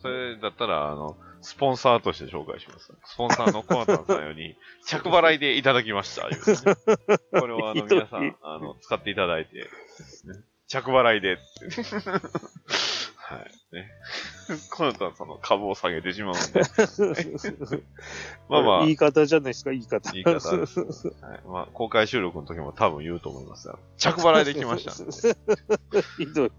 [0.00, 2.92] それだったら、あの、スポンサーとして紹介します。
[3.04, 6.28] スポンサーのコナタンさんより、着払いでいただきました。
[6.28, 6.36] ね
[7.34, 9.66] これは、あの、皆さん、あの、使っていただいて、ね
[10.68, 11.38] 着払いで。
[13.36, 13.74] はい。
[13.74, 13.90] ね。
[14.70, 16.62] コナタンさんの株を下げてしまうんで。
[18.48, 20.12] まあまあ言い方じゃないですか、言い方。
[20.12, 21.40] 言い方はい。
[21.46, 26.02] まあ、公開収録の時も多分言うと思いますが、着払いできましたんで。
[26.18, 26.52] ひどい。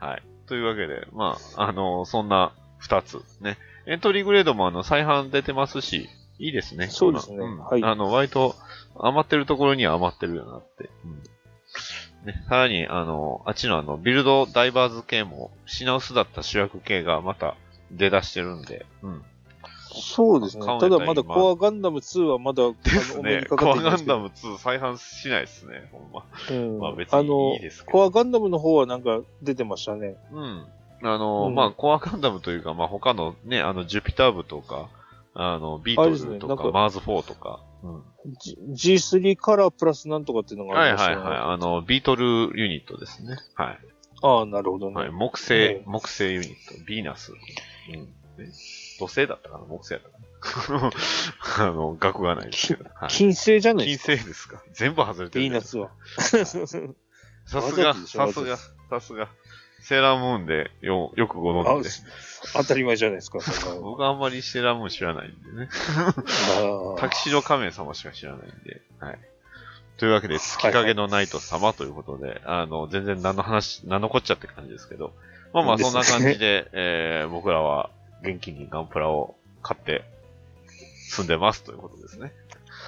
[0.00, 0.22] はい。
[0.46, 6.88] というわけで、まあ、あのそんな二つね、エントリーグレードもあの、再販出てますし、いいですね。
[6.88, 8.54] そうですねんはいあの、割と
[8.96, 10.88] 余ってるところには余ってるよなって。
[11.04, 11.22] うん。
[12.24, 17.56] ね、さらに、あの、あっちのあの、ビルドダイバーズ系も、品薄だった主役系がまた
[17.90, 19.22] 出だしてるんで、うん。
[19.90, 20.66] そうですね。
[20.66, 23.42] ただまだ今コアガンダム2はまだ、ですね。
[23.42, 26.24] かかコアガンダム2再販しないですね、ほんま。
[26.50, 30.16] うんまあ別にいいですけどコアガンダムの方はなんか出てましたね。
[30.32, 30.66] うん。
[31.02, 34.88] あの、うんまあ、コアガンダムというか、まあ、他のね、あの、ジュピター部とか、
[35.34, 37.67] あの、ビートルとか、マーズ4とか、うん。
[38.40, 38.58] G-
[38.94, 41.16] G3 カラープラスなんとかっていうのがあはいりましたね。
[41.16, 41.38] はいはい。
[41.54, 43.36] あの、ビートルユニットですね。
[43.54, 43.78] はい。
[44.22, 44.96] ああ、なるほどね。
[44.96, 45.10] はい。
[45.10, 47.32] 木星、ね木星ユニット、ビーナス。
[47.32, 47.94] うん。
[47.96, 48.52] ね
[48.98, 50.90] 土星だったかな木星だったかな
[51.68, 52.90] あの、額がないですけど。
[52.94, 53.10] はい。
[53.10, 54.16] 金星じゃない金ですか。
[54.16, 55.44] 星ですか全部外れてる。
[55.44, 55.90] ピーナッツは。
[57.48, 58.56] さすが、さすが、
[58.90, 59.28] さすが。
[59.80, 62.10] セーラームーンでよ、よくごあ存知で。
[62.54, 65.68] 当たり前じゃないですか、そんなの 僕はあんまりセーラームーン知らないんでね。
[66.98, 68.82] タキシロ仮面様しか知らないんで。
[69.00, 69.18] はい。
[69.98, 75.12] というわけで、月影のナイト様ということで、あの、全然何の話、何のこっちゃって感じですけど、
[75.52, 77.90] まあまあそんな感じで、えー、僕らは
[78.22, 80.04] 元気にガンプラを買って
[81.08, 82.32] 住んでますということですね。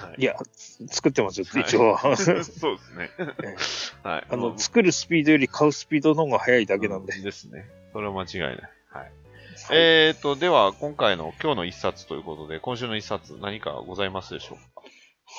[0.07, 0.35] はいや、
[0.87, 2.13] 作ってますよ、一応は。
[2.13, 2.17] い。
[2.21, 2.63] そうです
[2.95, 3.09] ね。
[4.03, 4.27] はい。
[4.29, 7.19] あの、作るスピードより買うスピードの方が速いだけなんで。
[7.19, 7.65] ですね。
[7.93, 8.57] それは間違いない。
[8.89, 9.11] はい。
[9.71, 14.57] えーと、では、今回の今日の一冊ということで、今週の一冊何かございますでしょう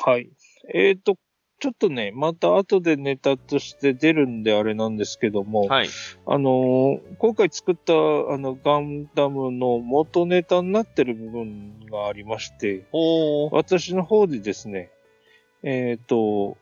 [0.05, 0.11] か？
[0.11, 0.31] はい。
[0.72, 1.16] えっ、と、
[1.62, 5.88] ちょっとね、また後でネタとして出るんであれなんですけども、はい。
[6.27, 7.96] あのー今回作ったあ
[8.37, 12.85] のガンダムの元ネタになってる部分がありまして。
[13.53, 14.90] 私の方でですね、
[15.62, 16.57] えっ、と、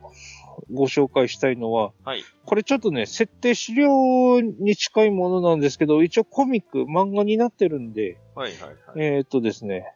[0.71, 2.23] ご紹介したいのは、はい。
[2.45, 9.15] これちょっとね、設定資料に近いものなんですけど、一応コミック、漫画になってるんで、はいはいはい。
[9.15, 9.95] えっ、とですね、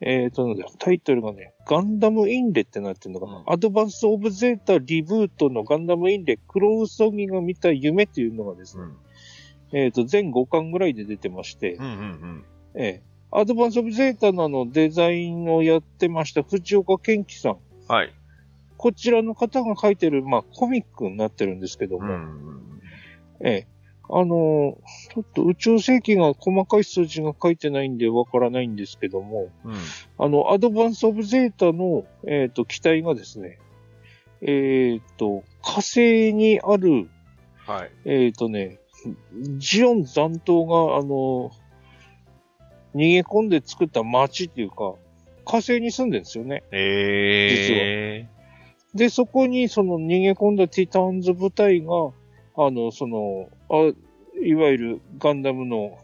[0.00, 9.78] えっ、と、なんだよタイトルがね、ガンダムインレってなってるのかな、うんアドバンス・オブ・ゼータ・リブートのガンダムインレ、黒ウソギが見た夢っていうのがですね、うん。
[9.78, 12.44] えっ、と、全5巻ぐらいで出てまして、うんうんうん。
[12.74, 17.58] ええアドバンス・オブ・ゼータのあのデザインをやってました藤岡健樹さん。
[17.86, 18.14] はい。
[18.78, 22.16] こちらの方が書いてる、まあ、コミックになってるんですけども、うんう
[22.52, 22.80] ん。
[23.44, 23.66] ええ。
[24.10, 24.74] あのー
[25.14, 29.74] ちょっと宇宙世紀が細かい数字が書いてないんでわからないんですけども、うん。
[30.18, 33.58] あの、アドバンス・オブ・ゼータの、えっ、と、機体がですね、
[34.42, 37.08] えっ、と、火星にある、
[37.66, 37.90] はい。
[38.04, 38.78] えっ、とね、
[39.58, 41.50] ジオン残党が、あの、
[42.94, 44.94] 逃げ込んで作った町っていうか、
[45.44, 46.62] 火星に住んでるんですよね。
[46.72, 48.28] え
[48.94, 52.10] で、そこにその逃げ込んだティターンズ部隊が、
[52.58, 53.92] あの、その、あ
[54.44, 55.96] いわゆるガンダムの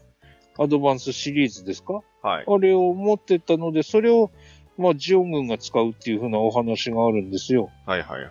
[0.59, 2.01] アドバンスシリーズですか？
[2.23, 2.29] ー。
[2.29, 2.45] はい。
[2.47, 4.31] あれを持ってったので、それを、
[4.79, 7.71] まあ、ジオン軍が使うっていうふうなお話があるんですよ。
[7.87, 8.29] はいはいは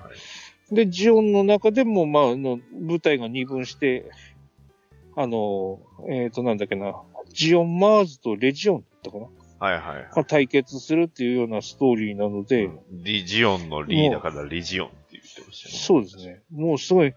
[0.71, 0.75] い。
[0.75, 4.09] で、ジオンの中でも、まあ、あの、部隊が二分して、
[5.15, 6.95] あの、えっ、と、なんだっけな、
[7.29, 9.27] ジオンマーズとレジオンだったかな？
[9.59, 10.07] はいはいはい。
[10.13, 14.89] が対決するっていうようなストーリーなので、リジオンのリーだからリジオン
[15.33, 15.53] ってまね。
[15.53, 16.43] そうですね。
[16.51, 17.13] もうすごい、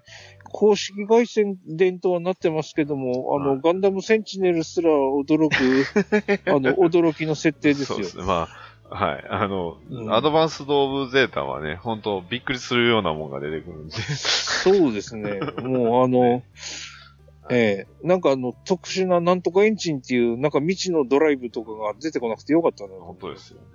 [0.52, 5.84] 公式外線伝とはなってますけども、あの、はいガンダムセンチネルすら驚く、
[6.50, 8.04] あの、驚きの設定ですよそうで。
[8.04, 8.24] すね。
[8.24, 8.48] ま
[8.90, 9.24] あ、はい。
[9.28, 13.94] あの、うんアドバンスド・オブ・ゼータはね、本当びっくりするようなもんが出てくるんで。
[13.94, 15.40] そうですね。
[15.62, 16.42] もうあの、
[17.50, 22.94] ええなんかあの、特殊ななんとかエンジンっていう、なんか未知のドライブとかが出てこなくてよかったな。
[22.94, 23.66] 本当ですよね。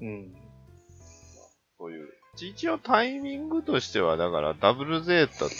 [0.00, 0.34] うん。
[1.78, 2.08] そういう。
[2.40, 5.54] 一応タイミングとしては、だから、ダブルゼータと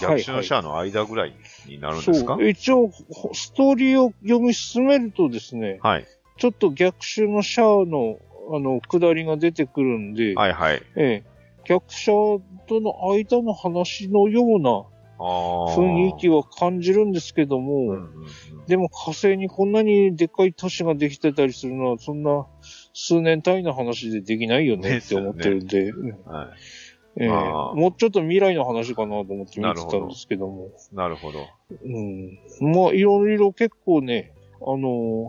[0.00, 1.34] 逆襲のシャアの間ぐらい
[1.66, 2.34] になるんですか？
[2.34, 2.48] そう。
[2.48, 6.06] 一応、ほストーリーを読み進めるとですね、はい。
[6.38, 8.18] ちょっと逆襲のシャアの、
[8.52, 10.82] あの、下りが出てくるんで、はいはい。
[10.96, 11.30] ええ
[11.66, 15.76] 逆シャアとの間の話のようなああ。
[15.76, 18.10] 雰囲気は感じるんですけども、うんうんうん
[18.66, 22.46] でも火星にこんなにでっかい都市ができてたりするのは、そんな
[22.92, 25.92] 数年単位の話でできないよねって思ってるんで。
[27.16, 30.70] えもうちょっと未来の話かなと思って見てたんですけども。
[30.92, 31.48] なるほど。
[31.84, 32.38] うん。
[32.60, 35.28] まあ、いろいろ結構ね、あの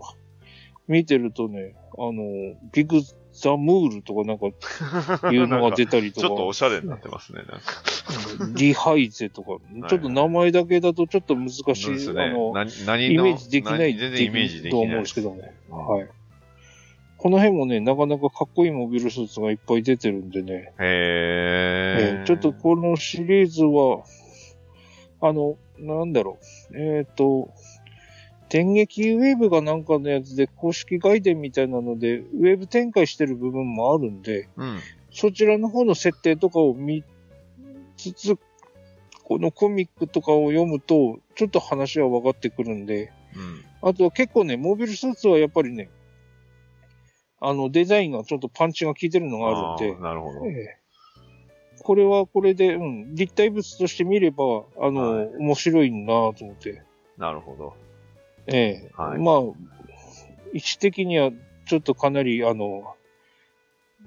[0.88, 3.00] 見てるとね、あのービッグ
[3.32, 7.62] ザムールとかなんか いうのが出たりとちか、ょっとおしゃれになってますね、なんか。
[8.56, 12.22] リハイゼとか、ちょっと名前だけだとちょっと難しい、そうですね。
[12.22, 15.40] あの、何何のイメージできない何全然イメージできとない思うんですけども。
[15.70, 16.08] うんはい。
[17.22, 20.72] この辺もね、なかなかかっこいいモビルスーツがいっぱい出てるんでね。
[20.80, 22.18] へー。
[22.18, 24.02] えーちょっとこのシリーズは、
[25.20, 26.38] あの、なんだろ
[26.72, 26.76] う。
[26.76, 27.48] えっ、と、
[28.48, 34.80] 電撃ウェーブがなんかのやつで公式外伝みたいなので、ウェーブ展開してる部分もあるんで、うん。
[35.12, 37.04] そちらの方の設定とかを見
[37.96, 38.36] つつ、
[39.22, 43.90] このコミックとかを読むと、ちょっと話は分かってくるんで、うん。
[43.90, 45.88] あと結構ね、モビルスーツはやっぱりね、
[47.44, 50.46] あの、デザインがちょっとパンチが効いてるのがあるんでー、なるほど。
[50.46, 50.82] ええ
[51.84, 54.44] これはこれで、うん、立体物として見れば、
[54.80, 56.82] あの、はい面白いなと思って。
[57.18, 57.74] なるほど。
[58.46, 59.36] ええはいまあ、
[60.52, 61.30] 位置的には
[61.66, 62.94] ちょっとかなり、あの、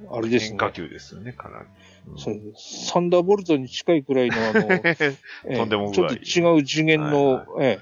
[0.09, 0.49] あれですね。
[0.51, 1.65] 変化球ですよね、かなり。
[1.65, 7.79] うんそうサンダーボルトに近いくらいの、あの、 ええとんでもちょっと違う次元の、はいえ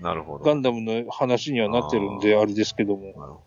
[0.00, 0.44] なるほど。
[0.44, 3.02] えガンダムの話にはなってるんで、あれですけども。
[3.02, 3.42] なるほど。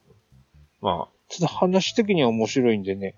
[0.81, 3.15] まあ、ちょっと話的には面白いんでね。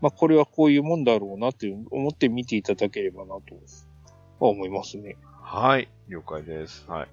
[0.00, 3.40] まあ、これはこういうもんだろうなって思って見ていただければなと
[4.38, 5.16] は思いますね。
[5.42, 6.84] はい、了解です。
[6.88, 7.08] はい。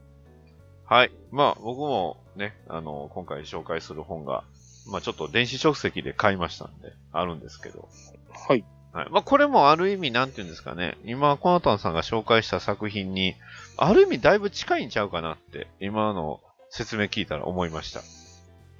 [0.85, 1.11] はい。
[1.31, 4.43] まあ、僕もね、あの、今回紹介する本が、
[4.87, 7.89] まあちょっと電子書籍で買いましたんで、あるんですけど。
[8.31, 8.63] はい。
[8.93, 9.09] はい。
[9.09, 13.35] まあこれもある意味、なんていうんですかね、今、コナタンさんが紹介した作品に、
[13.77, 16.39] ある意味だいぶ近いんちゃうかなって、今の
[16.69, 18.01] 説明聞いたら思いました。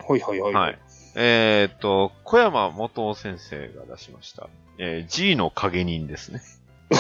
[0.08, 0.53] はいはいはい。
[0.53, 0.79] はい。
[1.15, 4.49] えーっと、小山元夫先生が出しました。
[4.77, 6.41] えー G の影人ですね。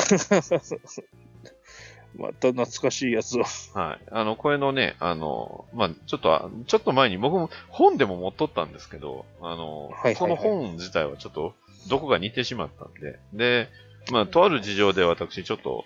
[2.17, 3.43] また懐かしいやつを。
[3.77, 3.99] はい。
[4.09, 11.53] あの、これのね、あの、まあ、ちょっとあ、ちょっと前に僕も本でも持っとったんですけど、あの、はいはいはいこの本自体はちょっと、
[11.89, 13.69] どこか似てしまったんで、で、
[14.11, 15.83] まあ、とある事情で私ちょっと、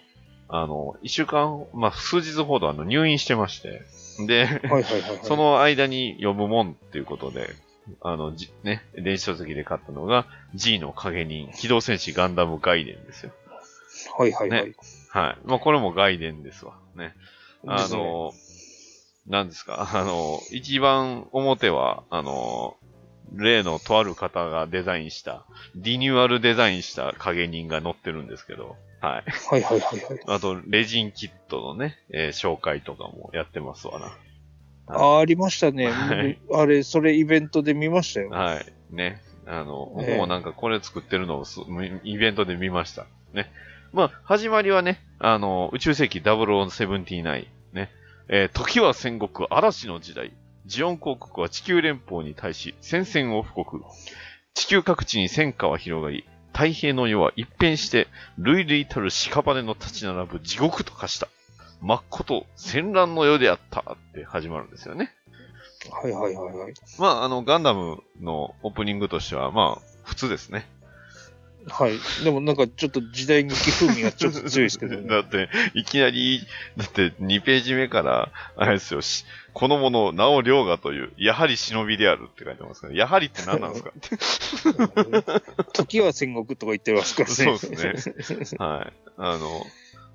[0.47, 3.81] あの、一週間、まあ、数日ほどあの、入院してまして、
[4.25, 5.19] で、はいはいはい、はい。
[5.23, 7.55] そ、の間に読むもんっていうことで、
[8.01, 13.32] あの、じね、電子書籍で買ったのが、G の影人、機動戦士ガンダム外伝ですよ。
[14.17, 14.65] はいはいはい。
[14.65, 14.73] ね
[15.10, 15.38] はい。
[15.47, 16.77] まあ、これも外伝ですわ。
[16.95, 17.13] ね。
[17.65, 18.34] あの、
[19.27, 22.77] なんですか、あの、一番表は、あの、
[23.34, 29.31] 例のとある方がデザインした、リニューアルデザインした影人が載ってるんですけど、はい。
[29.31, 30.19] はいはいはいはい。
[30.27, 34.17] あと、レジンキットのね、えー紹介とかもやってますわな。
[34.88, 38.29] ああ、ありましたね、はいあれ、それイベントで見ましたよ。
[38.29, 38.65] はい。
[38.95, 39.21] ね。
[39.45, 41.62] あの、ええ僕もなんかこれ作ってるのをす
[42.03, 43.05] イベントで見ました。
[43.33, 43.51] ね。
[43.93, 47.89] まあ、始まりはね、あの、宇宙世紀0079ね。
[48.27, 50.31] えー時は戦国嵐の時代。
[50.65, 53.81] ジオン公国は地球連邦に対し戦線を布告。
[54.53, 58.07] 地球各地に戦火は広がり、太平の世は一変して、
[58.38, 61.27] 類々たる屍の立ち並ぶ地獄と化した。
[61.81, 65.13] 真っこと戦乱の世であったって始まるんですよね。
[65.89, 66.73] はいはいはいはい。
[66.97, 70.67] まあ、あの、ガンダムのオープニングとしては、まあ、普通ですね。
[71.69, 71.99] はい。
[72.23, 75.08] でもなんかちょっと時代劇風味がちょっと強いですけどね。
[75.10, 76.45] だって、いきなり、
[76.77, 83.91] だって2ページ目から、あれですよ、しこの者、名を良がという、やはり忍びであるって書いてますから、やはりって何なんですか？
[85.73, 87.36] 時は戦国とか言ってますからね。
[87.36, 88.58] そうですね。
[88.65, 88.93] はい。
[89.17, 89.65] あの、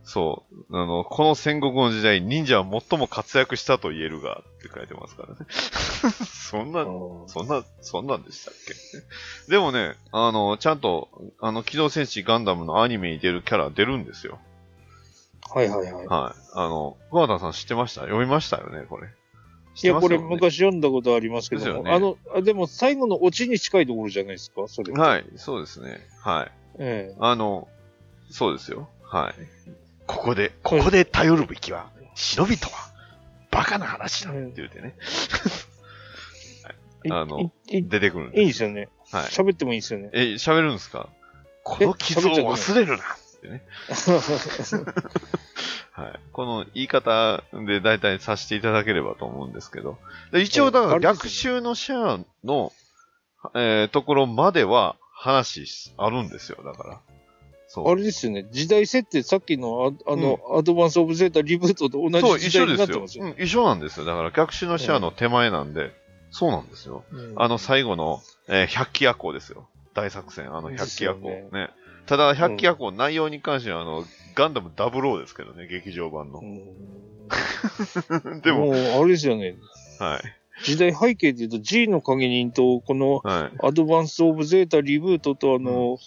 [0.04, 0.76] そう。
[0.76, 5.46] あの、この戦国の時代、忍者は最も活躍したと言えるが、って書いてますからね。
[6.28, 8.54] そんな、うんそんな、そんなんでしたっ
[9.46, 9.50] け？
[9.50, 11.08] でもね、あの、ちゃんと、
[11.40, 14.38] あの、機動戦士ガンダムのアニメに出るキャラ出るんですよ。
[15.54, 16.06] はいはいはい。
[16.06, 16.42] はい。
[16.52, 18.02] あの、小畑さん知ってました？
[18.02, 19.08] 読みましたよね、これ。
[19.82, 24.92] いや、これ昔読んだことありますけども、ねあの、あでも最後のオチに近いところじゃないですか、それ。
[24.92, 24.96] い。
[24.96, 26.06] はい、そうですね。
[26.20, 26.52] はい。
[26.78, 27.68] ええあの、
[28.30, 28.88] そうですよ。
[29.02, 29.34] はい。
[30.06, 32.72] ここで、ここで頼るべきは、忍びとは、
[33.50, 34.94] バカな話だって言うてね、
[37.04, 38.44] い あのいい出てくるんいいんで。
[38.46, 38.88] ですすよね。
[39.12, 39.24] はい。
[39.26, 40.10] 喋ってもいいですよね。
[40.12, 41.08] え、喋るんですか？
[41.62, 43.06] この傷を忘れるなっ
[43.40, 43.62] てね。
[45.92, 46.20] はい。
[46.32, 49.98] この言い方で大体させていただければと思うんですけど。
[50.32, 52.72] で一応、だから逆襲のシャアの、
[53.54, 57.00] えーところまでは話あるんですよ、だから。
[57.74, 57.90] そう。
[57.90, 58.46] あれですよね。
[58.52, 62.66] 時代設定、さっきのああの、アドバンス・オブ・ゼータリブートと同じ時代一緒ですよ。
[62.66, 63.24] になってますよ。
[63.24, 64.06] うん、一緒なんですよ。
[64.06, 65.90] だから逆襲のシャアの手前なんで、
[66.30, 67.04] そうなんですよ。
[67.10, 69.68] うんあの最後の、えー百鬼夜行ですよ。
[69.92, 71.20] 大作戦、あの百鬼夜行。
[71.28, 71.70] ですよね
[72.06, 74.04] ただ、百鬼夜行、内容に関しては、あの、
[74.36, 76.44] ガンダムダブローですけどね、劇場版のう。
[76.44, 79.56] ん でも、もう、あれですよね。
[79.98, 80.43] はい。
[80.62, 83.66] 時代背景で言うと G の影人と、このはい。
[83.66, 85.98] アドバンス・オブ・ゼータリブートと、あの、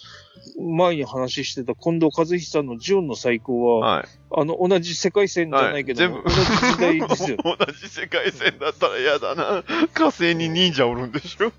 [0.76, 4.06] 前に話してた近藤和久さんのジオンの最高は、はい。
[4.30, 7.36] あの、同じ世界線じゃないけど、はい全部同じ時代ですよ。
[7.44, 9.64] 同じ世界線だったら嫌だな。
[9.92, 11.52] 火星に忍者おるんでしょ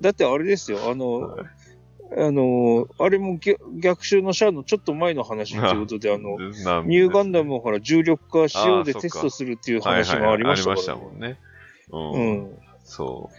[0.00, 1.59] だってあれですよ、あの、はい
[2.16, 11.38] あの、あれも逆逆襲のシャアのちょっと前の話っていうことで、あの、ニューガンダムムをほら重力化しようでテストするっていうはいはい話もありましたから、もんね。
[11.90, 11.96] う。
[11.96, 12.58] うんん。
[12.84, 13.30] そ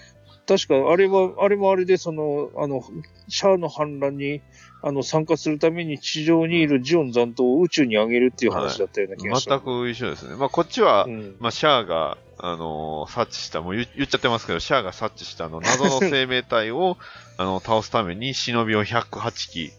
[0.48, 2.84] 確か、あれは、あれもあれで、その、あの、
[3.28, 4.42] シャアの反乱に、
[4.82, 9.18] あの、参加するために地上にいるジオン残党を宇宙に上げるっていう話だったようなう。
[9.18, 9.60] 気がした。
[9.60, 10.36] 全く一緒ですね。
[10.36, 11.36] まあ、こっちは、うん。
[11.40, 16.98] まあ、シャアが、あのー察知した、もう言言っちゃってますけど、シャアが察知したあの謎の生命体を、
[17.42, 19.72] あの、倒すために忍びを108機、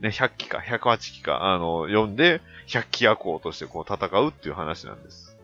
[0.00, 5.36] ね、100機か、108機か、あの、読んで、100機夜行としてこう戦うっていう話なんです。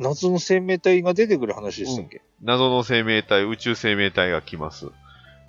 [0.00, 4.88] 謎の生命体が出てくる話でしたっけ、謎の生命体、宇宙生命体が来ます。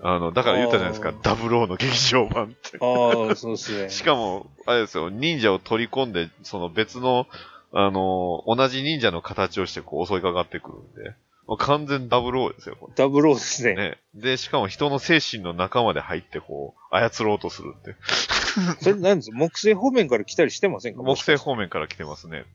[0.02, 1.12] あの、だから言ったじゃないですか。
[1.24, 2.78] ダブルオーの劇場版って。
[2.80, 3.90] ああ、そうですね。
[3.90, 7.26] しかも、あれですよ、忍者を取り込んで、その別の、
[7.72, 11.16] あのー同じ忍者の形をしてこう襲いかかってくるんで、
[11.48, 13.76] もう完全ダブルオーですよ、こダブルオーですね。
[13.76, 13.76] れ。
[13.76, 13.98] ね。
[14.16, 17.96] で、しかも人の精神の中まで入ってこう、操ろうとするって。
[18.82, 21.04] それなんです木星方面から来たりしてませんか？
[21.04, 22.46] 木星方面から来てますね。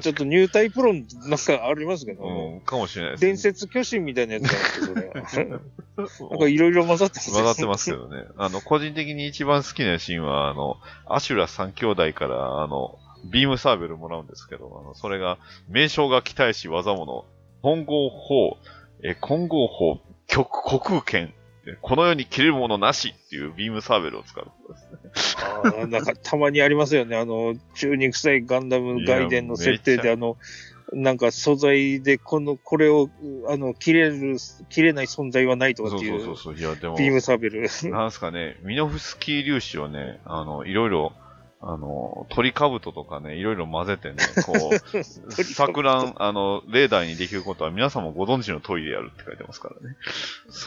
[0.00, 3.26] ちょっと入隊プロンなんかありますけど、うん、かもしれないです、ね。
[3.28, 5.10] 伝説巨神みたいなやつなんですけどね。
[5.14, 5.40] う
[6.26, 8.24] んなんかいろいろ混ざってます混ざってますけどね。
[8.36, 10.76] あの、個人的に一番好きなシーンは、あの、
[11.06, 15.38] アシュラ三兄弟から、あの、ビームサーベルもらうんですけど、あの、それが、
[15.68, 17.26] 名称が期待し技物、
[17.62, 18.58] 本号法、
[19.02, 21.34] え、混合法、極、虚空剣、
[21.66, 25.42] えこの世に切れるものなしっていうビームサーベルを使うことですね。
[25.44, 27.16] あーなんかたまにありますよね。
[27.16, 30.36] あの、中肉臭いガンダム外伝の設定で、あの、
[30.92, 33.10] なんか素材でこの、これを、
[33.48, 34.36] あの、切れる、
[34.70, 36.56] 切れない存在はないとかそうっていう、そうそうそう。
[36.56, 37.68] いや、でも、ビームサーベル。
[37.90, 41.12] なんすかね、ミノフスキー粒子をね、あの、いろいろ、
[41.62, 49.94] あの、鳥兜とかね、いろいろ混ぜてね、 こう、錯乱、あの、レーダーにできることは皆さんもご存知の通りでやるって書いてますからね。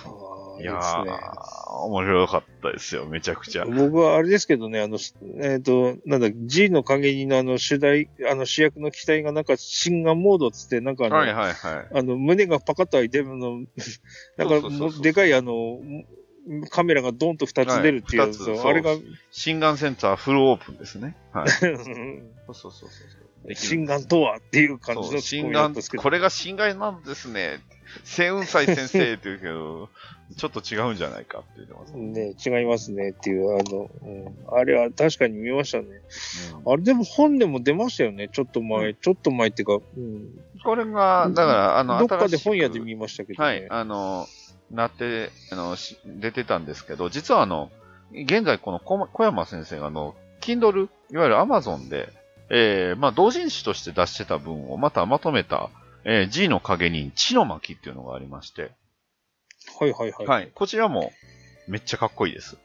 [0.06, 3.66] あーいやですねー、面白かったですよ、めちゃくちゃ。
[3.66, 5.00] 僕はあれですけどね、あの、
[5.42, 11.88] えっ、と、なんだ、G の陰にのあの主題、あの主役の機体がなんか心眼モードっつって、なんかあの、はいはいはい。
[11.92, 13.62] あの、胸がパカッと開いてるの、
[14.38, 14.70] なんか
[15.02, 15.80] でかいあの、
[16.70, 18.96] カメラがドンと二つ出るっていうやつ、はい二つあれが、
[19.32, 21.16] 心眼センサーフルオープンですね。
[21.32, 21.50] はい。
[21.52, 21.74] そうそう
[22.54, 23.56] そうそう。
[23.56, 25.74] 心眼とはっていう感じそう、の心眼。
[25.98, 27.60] これが心眼なんですね。
[28.04, 29.90] 星雲斎先生って言うけど、
[30.38, 31.94] ちょっと違うんじゃないかって言ってます。
[31.94, 35.86] ね、違いますねっていう、あの、うん、あれは確かに見ましたね。
[35.86, 40.30] うんあれでも本でも出ましたよね、ちょっと前、ちょっと前っていうか、うん、
[40.64, 43.50] これが、だから、あの、どっかで本屋で見ましたけどね。
[43.50, 44.28] はい、あの、
[44.74, 47.72] なって、あの、し出てたんですけど、実はあの、
[48.12, 52.10] 現在この小小山先生があの、Kindle、いわゆる Amazon で、
[52.50, 55.70] えー、まあ、同人誌として出してた文をまたまとめた、
[56.04, 58.72] えー、G の影に血の巻っていうのがありまして、
[59.80, 60.28] はいはいはい。
[60.28, 61.14] はい、こちらも
[61.68, 62.58] めっちゃかっこいいです。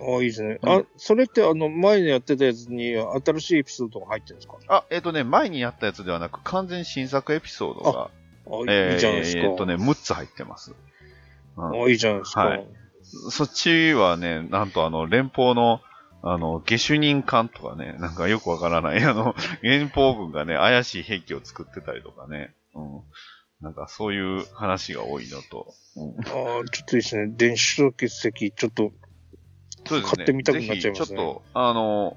[0.00, 0.58] ああ、いいですね。
[0.60, 4.58] うんあ、それってあの、前にやってたやつに新しいエピソードが入ってるんですか？
[4.68, 8.10] あ、えっ、とね、前にやったやつではなく、完全新作エピソードが、あ、
[8.68, 9.40] えーいいじゃないですか。
[9.40, 10.74] えーっとね、6つ入ってます。
[11.58, 12.44] うんあ、いいじゃないですか。
[12.44, 12.66] はい
[13.30, 15.80] そっちはね、なんとあの、連邦の、
[16.22, 23.00] あの、下手人官とかね、なんかよくわからない、 あの、連邦軍がね、怪しい兵器を作ってたりとかね、うん。
[23.60, 27.32] なんかそういう話が多いのと、うん、ああ、ちょっといいですね。
[27.34, 28.92] 電子書血石、ちょっと、
[29.84, 30.16] そうですね。
[30.16, 32.16] 買ってみたくなっちゃいますねちょっと、あの、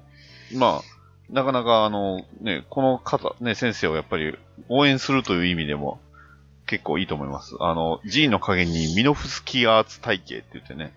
[0.54, 4.36] まあ、なかなかあの、ね、この方、ね、先生をやっぱり
[4.68, 6.00] 応援するという意味でも、
[6.72, 7.54] 結構いいと思います。
[7.60, 10.94] あの、G の影にミノフスキーアーツ体系って言ってね、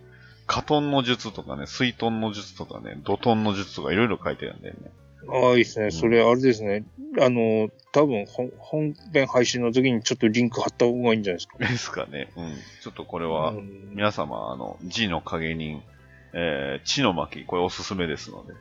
[0.47, 4.89] カトンの術とかね、水遁の術とかね、ドトンの術とかいろいろ書いてるんだよね。
[5.28, 5.91] ああ、いいですね。
[5.91, 6.86] それ、あれですね。
[7.19, 11.57] あの、多分本、本編配信の時にちょっとリンク貼った方がいいんじゃないですか？
[11.67, 12.32] ですかね。
[12.38, 12.53] うん。
[12.82, 15.84] ちょっとこれは、うん皆様、あの、G の影人、
[16.32, 18.53] えー、血の巻、これおすすめですので。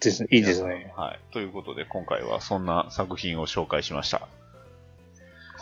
[0.00, 0.28] ですね。
[0.32, 0.92] いいですね。
[0.96, 1.20] はい。
[1.32, 4.26] ということで、今回はそんな作品を紹介しました。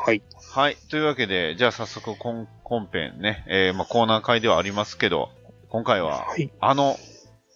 [0.02, 0.22] はい。
[0.52, 0.76] はい。
[0.88, 5.28] というわけで、じゃあ早速本本編ね、えー、まあコーナー会ではありますけど、
[5.68, 6.50] 今回は、はい。
[6.58, 6.96] あの、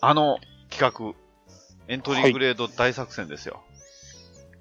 [0.01, 0.39] あの
[0.69, 1.19] 企画、
[1.89, 3.63] エントリーグレード大作戦ですよ。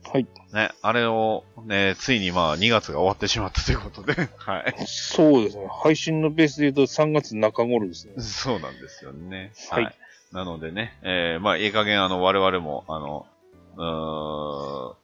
[0.10, 0.28] はい。
[0.54, 4.76] ね、あれを、ね、ついにまあ2月が終わってしまったということで、 はい。
[4.88, 5.68] そうですね。
[5.70, 8.14] 配信のベースで言うと3月中頃ですね。
[8.20, 9.52] そうなんですよね。
[9.70, 9.96] はい
[10.32, 13.28] なのでね、えー、まあ、いい加減あの、我々も、あの、
[13.78, 14.96] うーん、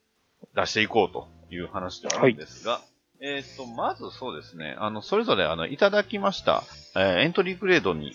[0.55, 2.81] 出していこうという話ではあるんですが、
[3.21, 6.63] えっ、と、まずそうですね、あの、それぞれあの、いただきました、
[6.95, 8.13] えーエントリーグレードに、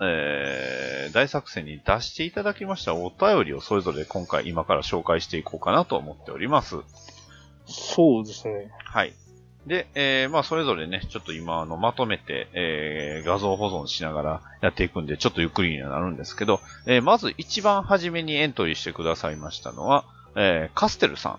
[0.00, 6.76] えー、大作戦に出していただきましたお便りをそれぞれ今回今から紹介していこうかなと思っております。
[7.66, 8.70] そうですね。
[8.84, 9.12] はい。
[9.66, 21.38] で、えー、まあ、それぞれね、ちょっと今、あの、まとめて、えー、画像保存しながらやっていくんで、ちょっとゆっくりにはなるんですけど、えー、まず一番初めにエントリーしてくださいましたのは、えー、カステルさ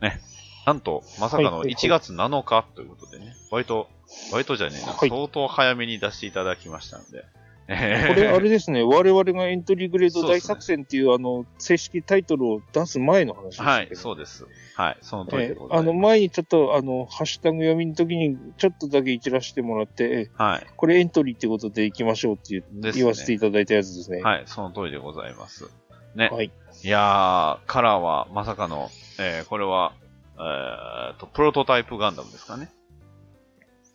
[0.00, 0.04] ん。
[0.04, 0.20] ね。
[0.68, 3.88] なんと、まさかの1月7日ということでね、割と、
[4.32, 7.24] 割とじゃねえな、相当早めに出していただきましたんで、
[7.68, 14.46] これ、あれですね、我々がエントリーグレード大作戦っていう、あの、正式タイトルを出す前の話ですはい、そうです。
[14.76, 15.80] はい、その通りでございます。
[15.80, 20.66] あの、前にちょっと、あの、ハッシュタグ読みの時に、ちょっとだけ一らしてもらって、はい。
[20.76, 24.22] これエントリーってことで行きましょうって言,、ね、言わせていただいたやつですね。
[24.22, 25.70] はい、その通りでございます。
[26.14, 26.28] ね。
[26.30, 26.50] はい。
[26.82, 29.92] いやー、カラーはまさかの、えー、これは、
[30.40, 32.70] えーと、プロトタイプガンダムですかね。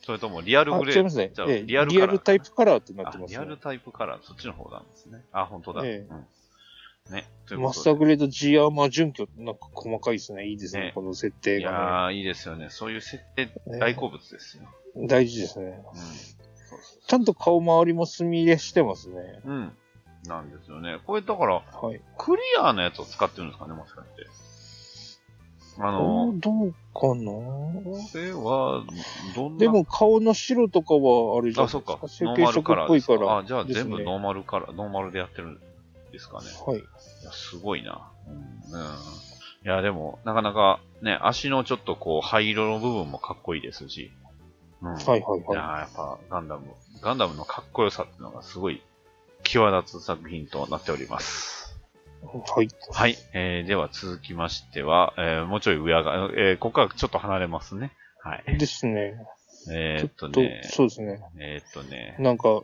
[0.06, 1.32] それともリアルグレー違いますね。
[1.66, 5.24] リアルリアルタイプカラーってなってます、ね、リアルタイプカラー、そっちの方なんですね。
[5.32, 5.86] あ、本当だ。
[5.86, 7.30] ええ、うん、ね。
[7.58, 10.48] マスターグレード G アーマー準拠、なんか細かいですね。
[10.48, 11.78] いいですね、ねこの設定が、ね。
[11.78, 12.68] いやー、いいですよね。
[12.70, 14.64] そういう設定、大好物ですよ。
[15.08, 15.66] 大事ですね。
[15.66, 16.02] うん。
[17.08, 19.40] ちゃんと顔周りも墨入れしてますね。
[19.46, 19.78] うん。
[20.28, 21.00] なんですよね。
[21.06, 24.28] これだから、はい、クリアなやつを使ってるんですかね、もしかして。
[25.80, 27.32] あの、どうかな？
[27.32, 28.84] これは、
[29.36, 29.60] どんな？
[29.60, 31.66] でも顔の白とかはあれじゃん。
[31.66, 32.00] あ、そっか。
[32.22, 33.38] ノーマルカラーっぽいから。
[33.40, 35.60] あ、じゃあ全部ノーマルカラー、ノーマルでやってるん
[36.12, 36.46] ですかね？
[36.66, 36.78] はい。
[36.78, 36.82] い
[37.26, 38.12] やすごいな。
[38.28, 38.80] うん。
[38.80, 38.94] うん、い
[39.64, 44.12] や、でも、なかなかね、足のちょっとこう、灰色の部分もかっこいいですし。
[44.82, 44.94] うん。
[44.94, 45.40] はいはいはい。
[45.40, 46.68] いや、やっぱガンダム、
[47.02, 48.84] ガンダムのかっこよさっていうのがすごい
[49.44, 51.63] 際立つ作品となっております。
[52.24, 52.70] はい。
[52.92, 53.18] はい。
[53.34, 57.92] えー、では続きましては、えー、もうちょい上が、えー、ここからちょっと離れますね。
[58.20, 58.58] はい。
[58.58, 59.16] ですね。
[59.72, 60.62] えー、っとね。
[60.66, 61.22] そうですね。
[61.38, 62.16] えー、っとね。
[62.20, 62.62] なんか、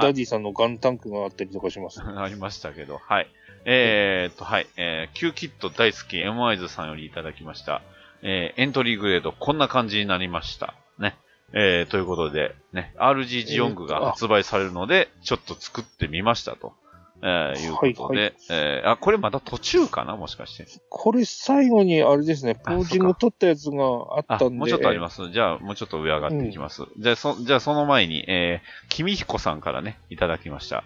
[0.00, 3.28] ダディさんのガンタンクがあったりとかします、ね、 ありましたけど、はい。
[3.64, 4.66] えー、っと、はい。
[4.76, 7.82] えー、キューキット大好き M アイズさんよりいただきました。
[8.22, 10.74] えー、エントリーグレードこんな感じになりました。
[10.98, 11.16] ね。
[11.52, 16.72] えー、ということで、ね、RG ジオングが発売されるので、ちょっと作ってみましたと。
[17.24, 20.66] えー、いうことで、はいはい、えー、あ、これまだ途中かなもしかして。
[20.88, 23.84] これ最後にあれですね、ポージング取ったやつが
[24.16, 24.58] あったんで。
[24.58, 25.30] もうちょっとあります。
[25.30, 26.82] じゃあ、もうちょっと上上がっていきます。
[26.82, 30.82] うん、じゃあ、そ、じゃあその前に、えー、君彦さんからね、いただきました。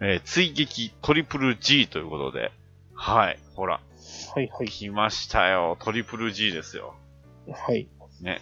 [0.00, 2.50] えー、追撃トリプル G ということで、
[2.94, 3.80] はい、ほら。
[4.34, 4.68] はいはい。
[4.68, 5.76] 来ましたよ。
[5.80, 6.94] トリプル G ですよ。
[7.50, 7.88] はい。
[8.20, 8.40] ね。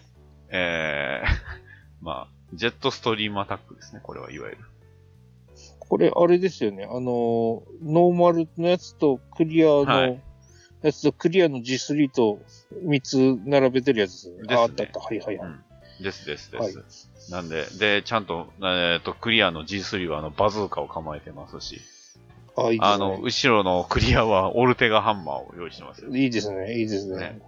[0.49, 1.29] えー、
[2.01, 4.59] まあ、ジェットストリームアタックですね、これはいわゆる。
[5.89, 6.85] これ、あれですよね。
[6.85, 10.19] あの、ノーマルのやつとクリアの
[10.83, 12.41] やつと、クリアの G3 と
[12.85, 14.37] 3つ並べてるやつですね。
[14.37, 15.01] ですねあ、あったあった。
[15.01, 15.49] はいはいはい。
[15.49, 16.61] うん、ですですです。
[16.63, 16.75] はい、
[17.31, 21.81] なんで、で、ちゃんと、えっ、ー、と、クリアの G3 はあのバズーカを構えてますし。
[22.57, 22.95] あ、いいですね。
[22.95, 26.15] あの、後ろのクリアはオルテガハンマーを用意してますよ。
[26.15, 27.19] いいですね、いいですね。
[27.19, 27.41] ね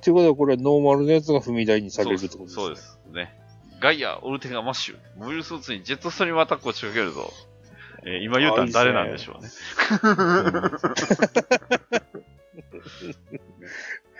[0.00, 2.62] ということは、これはノーマルのやつが踏み台にされるってことですね。
[2.62, 2.98] そうです。
[3.12, 3.34] ね。
[3.80, 4.96] ガイア、オルテガマッシュ。
[5.18, 7.32] モビルスーツにジェットストリームアタックを仕掛けるぞ。
[8.06, 9.50] えー、今言うたら誰なんでしょうね。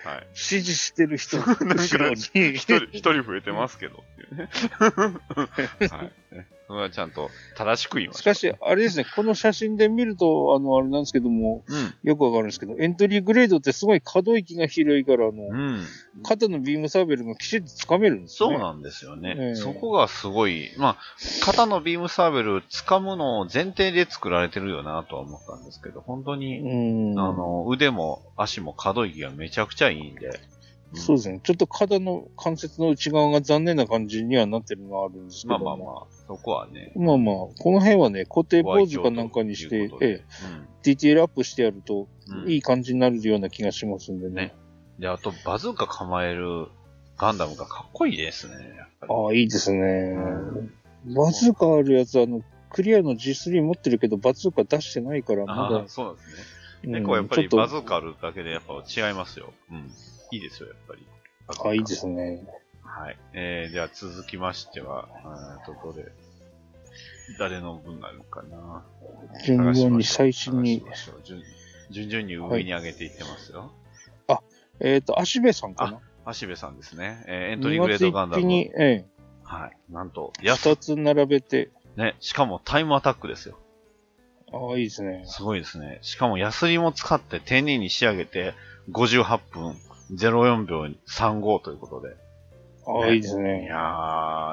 [0.04, 0.28] はい。
[0.34, 2.14] 支持してる人後ろに。
[2.14, 4.50] 一人、一人増えてますけどっていうね。
[5.88, 6.12] はい。
[6.66, 7.10] それはちゃん。
[7.10, 8.20] と正しく言います。
[8.20, 11.02] しかし、あれですね、この写真で見ると、あの、あれなん。
[11.02, 12.46] ですけども、うん、よくわかるん。
[12.46, 15.86] ですけど、エントリーグレードってすごい可動域が広いから、あの、うん、
[16.22, 18.22] 肩のビームサーベルがきちっと掴めるん。
[18.22, 18.48] ですね。
[18.50, 18.82] そうなん。
[18.82, 19.34] ですよね。
[19.38, 20.96] えー、そこがすごい、まあ、
[21.44, 25.64] 肩のビームサーベル掴むのを前提で作られてるよなとは思ったん。
[25.64, 26.60] ですけど、本当に、
[27.18, 30.14] あの、腕も足も可動域がめちゃくちゃいいん。
[30.14, 30.40] で、
[30.94, 31.40] そうですね。
[31.42, 35.58] ちょっと肩の関節の内側が残念な感じにはなってるのはあるんですけど。
[35.58, 36.92] まあまあまあ、そこはね。
[36.96, 42.08] まあまあ、この辺はね、固定ポーズかなんかにして、ええ、うん、ディティールアップしてやると、
[42.46, 44.34] いい感じになるような気がしますんでね。
[44.34, 44.54] ね
[44.98, 46.68] で、あと、バズーカ構える
[47.16, 48.54] ガンダムがかっこいいですね。
[49.02, 50.14] ああ、いいですね、
[51.06, 51.14] うん。
[51.14, 55.84] バズーカあるやつ、あの、クリアの G3 持ってるけど、バズーカ出してないから、まだ。
[55.88, 56.54] そうなんですね。
[56.86, 59.52] 結構やっぱりバズーカあるだけでやっぱ違いますよ。
[59.70, 59.90] うん。
[60.34, 61.06] いいですよ、やっぱり。
[61.70, 62.44] あ、いいですね。
[62.82, 63.16] はい。
[63.32, 65.08] えー、では続きましては、
[65.62, 66.06] えと、どれ、
[67.38, 68.84] 誰の分なのかな。
[69.44, 70.82] 順々に最新に。
[71.90, 73.72] 順々に上に上げていってますよ。
[74.26, 74.40] はい、あ、
[74.80, 76.00] えっ、ー、と、足部さんかな？
[76.24, 77.24] 足部さんですね。
[77.28, 78.42] えー、エントリーグレードガンダム。
[78.42, 79.14] に、ええ
[79.44, 79.92] はい。
[79.92, 81.70] なんと、二つ並べて。
[81.96, 83.58] ね、しかもタイムアタックですよ。
[84.52, 85.22] ああ、いいですね。
[85.26, 85.98] すごいですね。
[86.02, 88.54] しかもヤスリも使って丁寧に仕上げて、
[88.90, 89.76] 58分
[90.12, 92.16] 04秒35ということで。
[92.86, 93.64] ああ、いいですね。
[93.64, 93.76] いや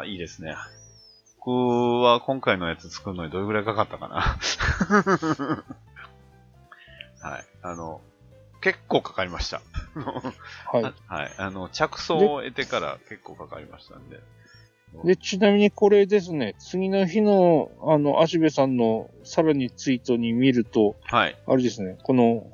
[0.04, 0.56] ー、いいですね。
[1.44, 1.50] 僕
[2.04, 4.38] は今回のやつ作るのにどれぐらいかかったかな
[7.28, 7.46] はい。
[7.64, 8.02] あの、
[8.62, 9.62] 結構かかりました。
[10.72, 10.84] はい。
[11.08, 11.34] はい。
[11.38, 14.20] あの、着想を得てから結構かかりましたんで。
[15.04, 21.38] で、ちなみにこれですね、次の日の、あの、足部さんのさらにツイートに見ると、はい。
[21.48, 22.46] あれですね、この、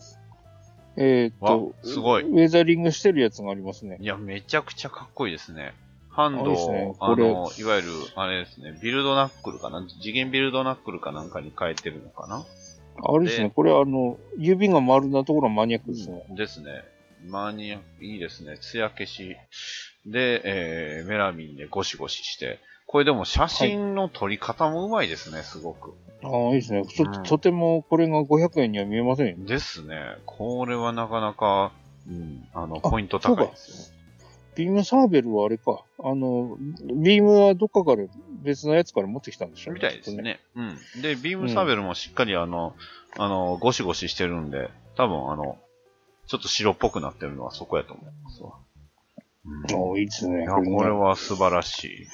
[0.97, 3.97] えーっとわ、すごいウェザリングしてるやつがありますね。
[4.01, 5.73] いや、めちゃくちゃかっこいいですね。
[6.09, 9.85] ハンドを、これあの、いわゆる、あれですね、ビルドナックルかな？
[10.01, 12.43] 次元ビルドナックルかなんかに変えてるのかな？
[13.03, 16.25] あれですね、これあの、指が丸なところはマニアックですね。
[16.35, 16.83] ですね。
[17.27, 18.57] マニア、いいですね。
[18.57, 19.37] 艶消し。
[20.07, 22.59] で、えー、メラミンでゴシゴシして。
[22.88, 25.93] これでも写真の撮り方もうまいですね、すごく。
[26.23, 26.83] ああ、いいですね。
[26.83, 29.45] とうんとてもこれが500円には見えませんよね。
[29.45, 30.15] ですね。
[30.25, 31.73] これはなかなか、
[32.09, 33.97] うん、あの、ポイント高いですよ。
[34.55, 35.83] ビームサーベルはあれか。
[35.99, 36.57] あの、
[36.95, 38.05] ビームはどっかから
[38.41, 40.39] 別のやつから持ってきたんでしょうみたいですね。
[40.55, 41.01] うん。
[41.01, 42.73] で、ビームサーベルもしっかりあの、
[43.17, 45.59] あの、ゴシゴシしてるんで、多分あの、
[46.27, 48.53] ちょっと白っぽくなってるのはそこやと思いますわ。
[49.45, 50.41] うんああ、いいですね。
[50.41, 52.07] いや、これは素晴らしい。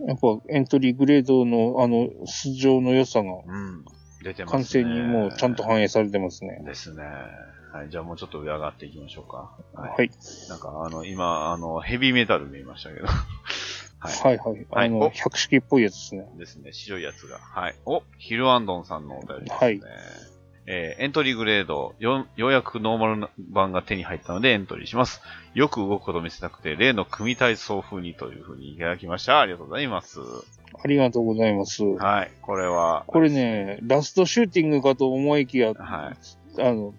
[0.00, 3.84] やっぱエントリーグレードのあの、素性の良さがうん。
[4.22, 4.58] 出てますね。
[4.58, 6.62] 完成にもうちゃんと反映されてますね。
[6.64, 7.02] ですね。
[7.72, 7.90] はい。
[7.90, 9.50] じゃあもうちょっと上上がっていきましょうか。
[9.74, 9.90] はい。
[9.90, 10.10] はい。
[10.48, 13.06] なんかあの、今、あの、ヘビーメタル見えましたけど。
[13.98, 14.12] はい。
[14.22, 14.66] はいはい。
[14.70, 16.26] あの、はいお百式っぽいやつですね。
[16.38, 16.72] ですね。
[16.72, 17.38] 白いやつが。
[17.38, 17.74] はい。
[17.86, 19.56] おヒルアンドンさんのお便りですね。
[19.56, 19.80] はい
[20.66, 25.20] えーエントリーグレードよ、ようやくノーマル版が手に入ったのでエントリーします。
[25.54, 29.40] よく動くことを見せたくて、例の組体操風にというふうにいただきました。
[29.40, 30.20] ありがとうございます。
[30.82, 31.84] ありがとうございます。
[31.84, 32.30] はい。
[32.42, 36.62] これは、これね、ラストシューティングかと思いきや、はい。
[36.62, 36.94] あの、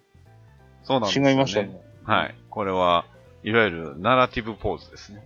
[0.83, 1.31] そうなんですよ、ね。
[1.31, 1.79] 違いましたね。
[2.03, 2.35] はい。
[2.49, 3.05] これは、
[3.43, 5.23] いわゆるナラティブポーズですね。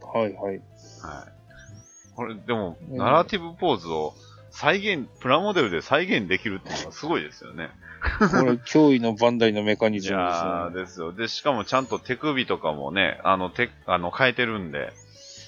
[0.00, 0.54] はいはい。
[0.54, 0.60] はい。
[2.14, 4.14] これ、でも、うんナラティブポーズを
[4.50, 7.70] 再現、プラモデルで再現できるっていうのはすごいですよね。
[8.30, 10.80] これ、驚異のバンダイのメカニいズムですやー、ね。
[10.80, 11.12] ですよ。
[11.12, 14.92] で、しかもちゃんと手首とかもね、あの、手、あの、変えてるんで。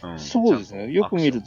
[0.02, 0.18] うん。
[0.18, 1.46] そうですねよく見ると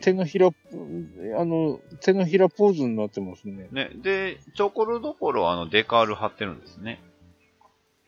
[0.00, 3.68] 手のひら、あの、手のひらポーズになってますね。
[3.70, 7.00] ね、で、ちょころどころ、あの、デカール貼ってるんですね。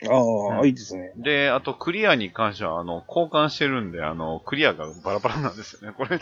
[0.08, 1.12] ああ、うんいいですね。
[1.16, 6.18] で、あと、クリアに関しては、あの、交換してるんで、あの、クリアがバラバラなんですよね、これ。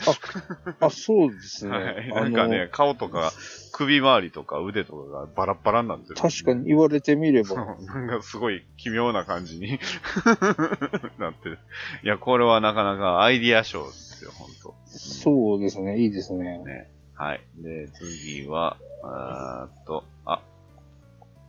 [0.81, 1.71] あ、そうですね。
[1.71, 2.09] はい。
[2.09, 3.33] なんかね、顔とか、
[3.73, 6.17] 首周りとか腕とかがバラッバラになってる。
[6.17, 6.67] 確かに。
[6.67, 7.77] 言われてみれそう、ば。
[7.81, 9.79] なんかすごい奇妙な感じに
[11.19, 11.59] なってる。
[12.03, 14.75] いや、これはなかなかアイディア賞ですよ、ほんと。
[14.87, 15.99] そうですね。
[15.99, 16.59] いいですね。
[16.65, 16.91] ね。
[17.15, 17.41] はい。
[17.57, 20.43] で、次は、あーっと、あ、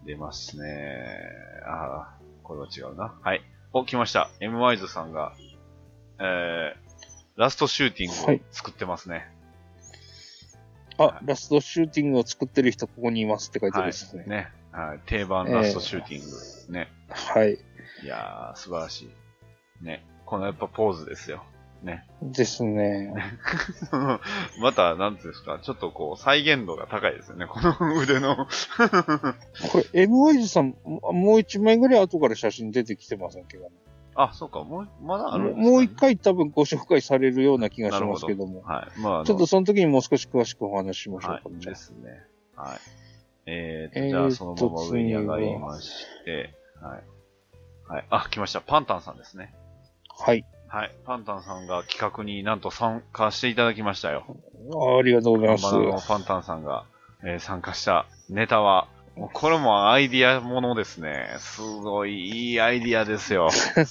[0.06, 1.18] 出ますね。
[1.66, 3.14] あー、これは違うな。
[3.22, 3.42] はい。
[3.74, 4.30] お、来ました。
[4.40, 5.34] M ワイズさんが、
[6.20, 6.76] えー、
[7.36, 9.26] ラストシューティングを作ってますね。
[10.98, 14.26] あ、ラストシューティングを作ってる人ここにいますって書いてあるはいんですね。。
[14.26, 14.52] ね。
[14.72, 15.00] はい。
[15.06, 16.74] 定番ラストシューティング。
[16.74, 16.90] ね。
[17.10, 17.54] はい。
[18.04, 19.10] いやー、素晴らし
[19.82, 19.84] い。
[19.84, 20.06] ね。
[20.26, 21.44] このやっぱポーズですよ。
[21.84, 22.08] ね。
[22.22, 23.14] ですね。
[24.62, 27.46] また、なんていうんですか、ちょっとこう、再現度が高いですよね。
[27.48, 28.36] この腕の。
[28.46, 28.48] こ
[29.94, 33.70] れ、M ワイズさん、ももう一枚ぐらい後から写真出てきてませんけどね。
[34.16, 38.62] あ、そうか、もう、まだあるね、もう一回多分ご紹介されるような気がしますけども。
[38.62, 39.00] はい。
[39.00, 41.50] まあちょっとその時にもう少し詳しくお話ししましょうか。
[41.50, 42.22] はい、ですね。
[42.56, 42.80] はい。
[43.46, 47.04] えーと、えーじゃあそのまま上に上がりまして、はい。
[47.88, 48.06] はい。
[48.10, 48.62] あ、来ました。
[48.62, 49.54] パンタンさんですね。
[50.10, 50.46] はい。
[50.72, 50.92] はい。
[51.06, 54.24] パンタンさんが企画になんと参加していただきましたよ。
[54.74, 56.08] あありがとうございます。
[56.08, 56.86] パンタンさんが、
[57.24, 61.36] えー参加したネタは、もうこれもアイディアものですね。
[61.40, 63.50] すごいいいアイディアですよ。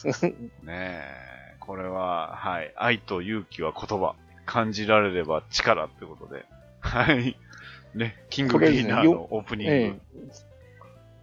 [0.65, 1.57] ねえ。
[1.61, 2.73] これは、はい。
[2.77, 4.15] 愛と勇気は言葉。
[4.47, 6.47] 感じられれば力ってことで。
[6.81, 7.37] はい。
[7.95, 10.01] ね、キングゲイナーのオープニング。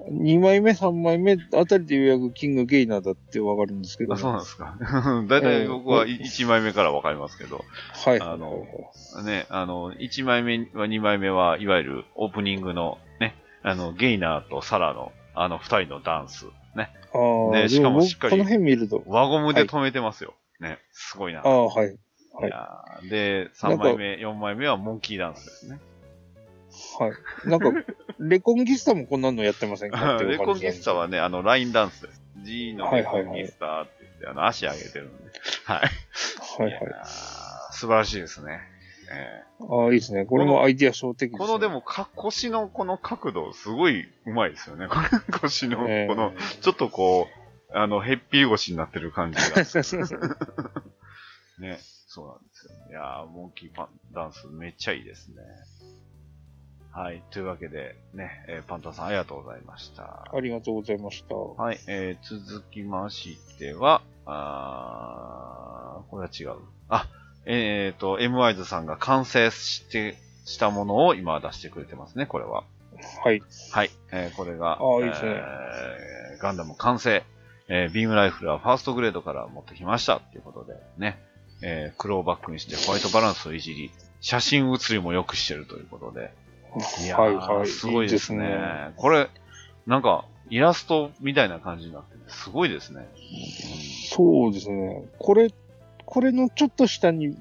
[0.02, 0.14] ええ。
[0.14, 4.78] 2枚目、3枚目あたりでようやくキングゲイナーだってわかるんですけど、あ、そうなんですか。
[5.28, 7.64] だいたい僕は1枚目からわかりますけど。
[8.06, 8.20] はい。
[8.22, 8.66] あの
[9.24, 16.46] ね、あの、1枚目は2枚目は、いわゆるオープニングのね、あの、ゲイナーとサラの、あの、二人のダンス。
[16.76, 16.90] ね。
[17.14, 19.04] ああ、でしかもしっかりこの辺見ると。
[19.08, 20.34] 輪ゴムで止めてますよ。
[20.60, 20.80] ね。
[20.92, 21.42] すごいな。
[21.42, 21.90] ああ、はい。
[21.90, 25.80] いやーで、3枚目、4枚目はモンキーダンスですね。
[27.00, 27.50] はい。
[27.50, 27.72] なんか、
[28.20, 30.18] レコンギスタもこんなのやってませんか？
[30.24, 32.22] レコンギスタはね、あの、ラインダンスです。
[32.44, 35.24] G のレコンギスタって言って、あの、足上げてるんで。
[35.66, 35.80] はい。
[35.80, 35.88] は
[36.60, 36.74] いはい。
[36.74, 36.78] い
[37.72, 38.60] 素晴らしいですね。
[39.12, 40.26] えああ、いいですね。
[40.26, 41.46] これもアイディア小的です、ね。
[41.46, 44.88] ーこのでもか、腰のこの角度、すごいうまいですよね。
[45.42, 47.28] 腰の、ええこの、ちょっとこ
[47.72, 49.64] う、あの、へっぴり腰になってる感じが。
[51.60, 51.80] ね。
[52.08, 52.72] そうなんですよ。
[52.90, 55.44] いやーモンキーパンダンスめっちゃいいですね。
[56.98, 57.22] はい。
[57.30, 60.26] というわけで、ね、えーパンタンさんありがとうございました。
[60.34, 61.36] ありがとうございました。
[61.36, 61.80] はい。
[61.88, 66.60] えー、続きましては、あーこれは違う。
[66.90, 67.08] あ、
[67.46, 72.64] えっ、と、M ワイズさんが完成して、したものを今出してくれてますね、これは。
[73.24, 73.44] はい。
[73.72, 73.92] はい。
[74.12, 77.24] えーこれが、あーいいですねえーガンダム完成。
[77.68, 80.18] えービームライフルはファーストグレードから持ってきました。
[80.18, 81.20] っていうことで、ね。
[81.62, 86.34] えー黒をバックにしてホワイトバランスをいじり、写真写りも良くしてるということで。
[87.04, 87.68] いやー、はいはい。
[87.68, 89.30] すごいですねいいこれ、
[89.86, 93.08] なんか、イラストみたいな感じになってて、すごいですね。
[94.10, 95.04] そうですね。
[95.20, 95.50] これ、
[96.06, 97.36] これのちょっと下に、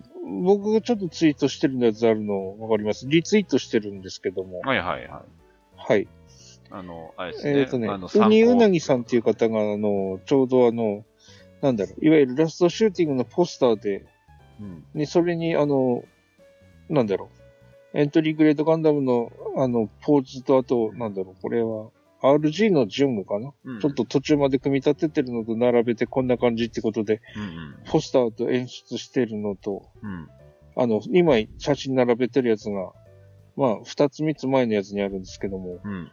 [0.45, 3.07] 僕がちょっとツイートしてるやつあるのわかります？
[3.07, 4.59] リツイートしてるんですけども。
[4.61, 5.22] はいはいはい。
[5.76, 6.09] はい。
[6.70, 7.61] あの、あれですね。
[7.61, 11.05] えっ、とねウニウナギ参さんっていう方が、あの、ちょうどあの、
[11.61, 14.07] なんだろう、いわゆるラストシューティングのポスターで、考
[14.62, 14.84] うん。
[14.95, 16.03] ね、それに、あの、
[16.89, 17.41] なんだろう、
[17.97, 21.88] エントリーグレードガンダムの、あの、ポーズと、あと、なんだろう、これは、
[22.22, 30.11] RG のジュングかな、うんちょっと途中まで組み立ててるのと並べてこんな感じってことで、うんポスターと演出してるのと、うん。
[30.11, 30.28] うん。
[30.76, 32.92] あの、2枚写真並べてるやつが、
[33.57, 36.12] まあ、2つ3つ前のやつにあるんですけども、うん。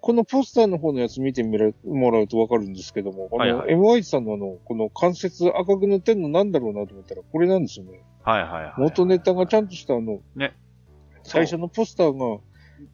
[0.00, 8.00] このポスターの方のやつ見てみらもらうとわかるんですけども、あの、はいはい MY さんのあの、この関節赤く塗ってんのなんだろうなと思ったら、これなんですよね。
[8.22, 8.74] はいはいはい。
[8.78, 10.54] 元ネタがちゃんとしたあの、ね
[11.24, 12.40] 最初のポスターが、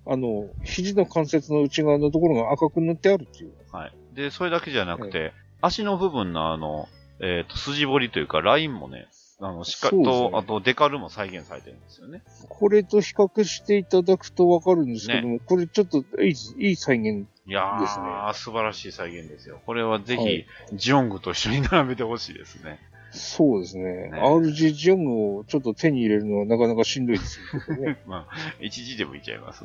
[0.06, 3.52] あの、肘の関節の内側のところが赤く塗ってあるっていう。
[3.72, 3.92] はい。
[4.14, 6.88] で、それだけじゃなくて、足の部分のあの、
[7.20, 9.06] えっ、と、筋彫りというか、ラインもね、
[9.40, 12.22] あの、しっかりと、ねあと、デカルも再現されてるんですよね。
[12.48, 17.26] これと比較していただくとわかるんですけども、これちょっといいいい再現。
[17.46, 19.60] いやー、ですね素晴らしい再現ですよ。
[19.66, 22.80] これはぜひ、はいジオングと一緒に並べてほしいですね。
[23.16, 24.10] そうですね。
[24.10, 28.00] ね RG ジョングをちょっと手に入れるのはなかなかしんどいですけどね。
[28.06, 29.64] まあ、1G でもいっちゃいます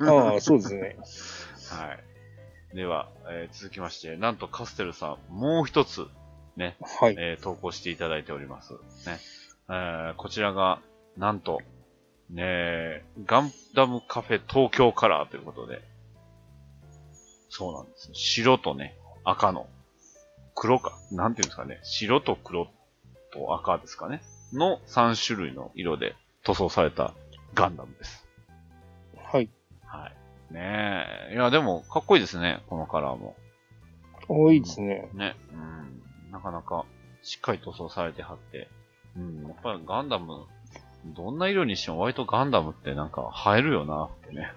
[0.00, 0.96] ああ、そうですね。
[1.70, 2.76] はい。
[2.76, 6.06] では、えー続きまして、なんとカステルさん、もう一つ、
[6.56, 7.16] ね、はい。
[7.18, 8.72] えー投稿していただいております。
[8.72, 8.78] ね。
[9.68, 10.80] えーこちらが、
[11.16, 11.60] なんと、
[12.30, 15.82] ね、ガンダムカフェ東京カラーということで、
[17.50, 18.10] そうなんです。
[18.14, 19.66] 白とね、赤の、
[20.54, 22.68] 黒か、なんていうんですかね、白と黒
[23.32, 24.22] と赤ですかね、
[24.52, 27.14] の3種類の色で塗装された
[27.54, 28.26] ガンダムです。
[29.16, 29.48] はい。
[29.84, 30.52] はい。
[30.52, 31.34] ねえ。
[31.34, 33.36] いや、でも、かっこいいですね、このカラーも。
[34.28, 35.08] あいいですね。
[35.14, 35.36] ね。
[35.52, 36.02] うん。
[36.30, 36.84] なかなか、
[37.22, 38.68] しっかり塗装されてはって。
[39.16, 39.42] うん。
[39.42, 40.46] やっぱりガンダム、
[41.04, 44.52] どんな色にしても割とガンダムってなんか映えるよなってね。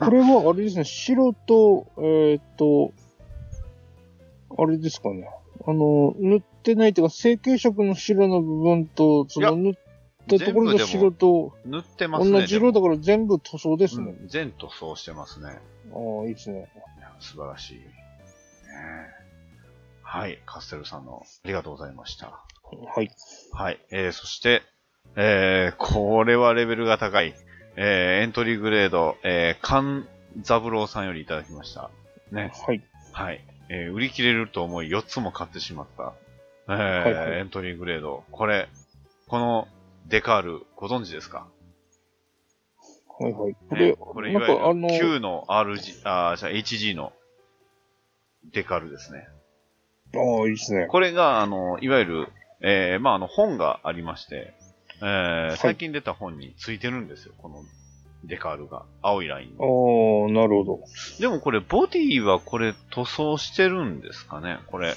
[0.00, 2.92] これはあれですね、白と、えーっと、
[4.56, 5.28] あれですかね。
[5.66, 9.74] あの、塗ってないというか、成型色の白の部分と、その塗っ
[10.28, 12.40] たところの白と、塗ってますね。
[12.40, 14.14] 同じ色だかから全部塗装ですね。
[14.20, 15.46] うん、全塗装してますね。
[15.92, 16.68] ああ、いいですね。
[17.20, 17.74] 素晴らしい。
[17.78, 17.84] ね
[19.20, 19.24] え
[20.02, 20.38] はい。
[20.46, 22.26] カステルさんの、ありがとうございました。
[22.26, 23.10] はい。
[23.52, 23.80] はい。
[23.90, 24.62] えー、そして、
[25.16, 27.34] えー、これはレベルが高い。
[27.76, 30.08] えー、エントリーグレード、えー、カン
[30.42, 31.90] ザブローさんよりいただきました。
[32.30, 32.52] ね。
[32.66, 32.82] はい。
[33.12, 33.44] はい。
[33.68, 36.12] えー、売り切れると思い4つも買ってしまった。
[36.68, 38.24] えーはいはいエントリーグレード。
[38.30, 38.68] これ、
[39.28, 39.68] この
[40.06, 41.46] デカール、ご存知ですか？
[43.18, 43.54] はいはい。
[43.68, 47.12] こねれ、これいわゆる Q の RG、あーじゃあ HG の
[48.52, 49.28] デカールですね。
[50.14, 50.86] ああ、いいですね。
[50.88, 52.28] これが、あの、いわゆる、
[52.60, 54.54] えー、まあ、あの、本がありまして、
[55.02, 57.56] えー、最近出た本についてるんですよ、この
[58.26, 58.84] デカールが。
[59.02, 59.62] 青いラインあ
[60.28, 60.80] あ、なるほど。
[61.20, 64.58] でもこれ、ボディはこれ塗装してるんですかね？
[64.66, 64.94] これ。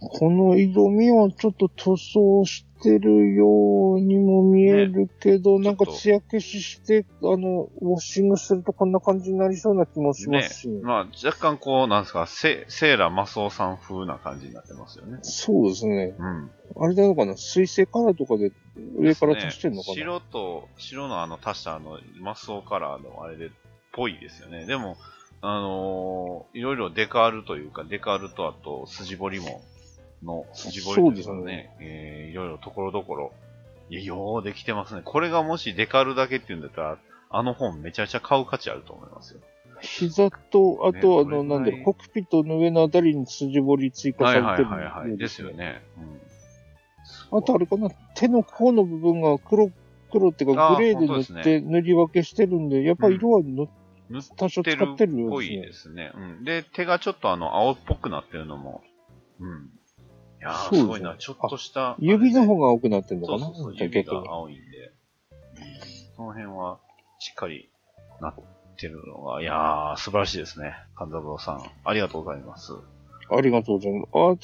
[0.00, 15.18] この色味はちょっと塗装してるようにも見えるけど、なんかちょっと艶消しして、あの、ウォッシングするとこんな感じになりそうな気もしますし、まあ、若干こう、なんですか、セセーラマスオさん風な感じになってますよね。
[15.22, 16.14] そうですね。
[16.18, 16.50] うん。
[16.80, 18.52] あれなのかな水性カラーとかで
[18.98, 23.50] 上から足してんのかな、ね白と、白のあの足したあの、マスオカラーのあれで、
[23.92, 24.64] ぽいですよね。
[24.66, 24.96] でも、
[25.40, 29.62] あのーいろいろデカールというか、デカールとあと、筋彫りも、
[30.22, 33.32] の、筋彫りですね、えーいろいろところどころ、
[33.90, 35.02] いや、ようできてますね。
[35.04, 36.98] これがもしデカールだけって言うんだったら、
[37.30, 39.40] あの本めちゃくちゃ買う価値あると思いますよ。
[39.80, 45.16] 膝と、あと、ねあの、なんだろう、コックピットの上のあたりに筋彫り追加はいはいされてるはいはい。
[45.16, 45.50] ですよ。
[45.50, 45.82] ね。
[45.96, 47.38] うん。
[47.38, 49.70] あとあれかな、手の甲の部分が黒、
[50.10, 53.68] 黒っていうかグレーで塗って塗り分けしてるんで、やっぱ色は塗っ
[54.10, 56.12] 塗っ多少てる使ってるっぽいですね。
[56.14, 56.44] うん。
[56.44, 58.82] で、手がちょっとあの、青っぽくなってるのも、
[59.40, 59.70] うん。
[60.38, 61.16] いやー、すごいな。
[61.18, 61.96] ちょっとした。
[61.98, 63.38] 指のが方が青くなってるのかな？
[63.38, 64.60] そうそうそう、指が青いんで。
[64.60, 64.68] うん
[66.16, 66.80] その辺は、
[67.20, 67.70] しっかり
[68.20, 68.34] なっ
[68.76, 70.74] てるのが、いやー、素晴らしいですね。
[70.96, 71.62] 神三郎さん。
[71.84, 72.72] ありがとうございます。
[73.30, 74.08] ありがとうございます。
[74.12, 74.38] あ、こ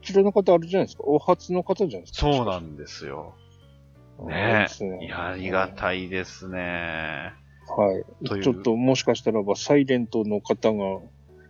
[0.00, 1.04] ちらの方あるじゃないですか？
[1.04, 2.18] お初の方じゃないですか？
[2.20, 3.34] そうなんですよ。
[4.26, 5.04] ねえ。
[5.04, 6.58] いや、ありがたいですね。
[6.58, 8.40] はい。
[8.42, 11.00] ちょっともしかしたらば、サイレントの方が、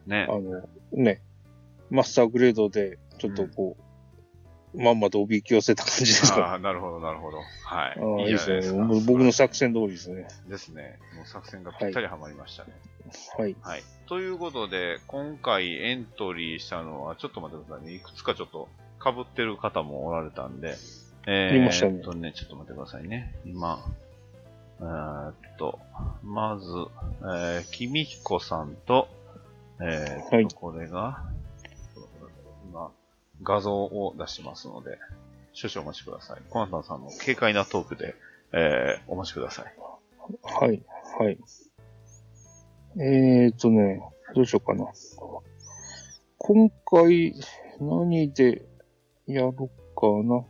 [0.06, 0.26] ね。
[0.28, 1.22] あの、ね、
[1.90, 3.76] マスターグレードで、ちょっとこ
[4.74, 6.40] う、うん、まんまとおびき寄せた感じですか。
[6.40, 7.38] ああ、なるほど、なるほど。
[7.38, 7.42] は
[7.88, 8.22] い。
[8.22, 8.72] あいいですね。
[9.06, 10.28] 僕の作戦通りですね。
[10.48, 10.98] ですね。
[11.16, 12.72] もう作戦がぴったりはまりましたね。
[13.38, 13.56] はい。
[13.60, 13.82] はい。
[14.06, 17.94] ということで、今回エントリーしたのは、ちょっと待ってくださいね。
[17.94, 18.68] いくつかちょっと
[19.02, 20.76] 被ってる方もおられたんで、
[21.26, 22.02] えー、ましたね。
[22.02, 23.34] とね、ちょっと待ってくださいね。
[23.44, 23.84] 今、
[24.80, 25.78] えー、っと、
[26.22, 26.66] まず、
[27.22, 29.08] えー、きみひこさんと、
[29.80, 31.33] えー、はい、これが、今、
[33.42, 34.98] 画像を出しますので、
[35.52, 36.42] 少々お待ちください。
[36.50, 38.14] コナタンさんの軽快なトークで、
[38.52, 39.74] えー、お待ちください。
[40.42, 40.82] はい、
[41.18, 41.38] はい。
[42.96, 44.00] えーとね、
[44.34, 44.86] どうしようかな。
[46.38, 47.34] 今回、
[47.80, 48.66] 何で
[49.26, 49.56] やろう
[49.94, 50.44] かな。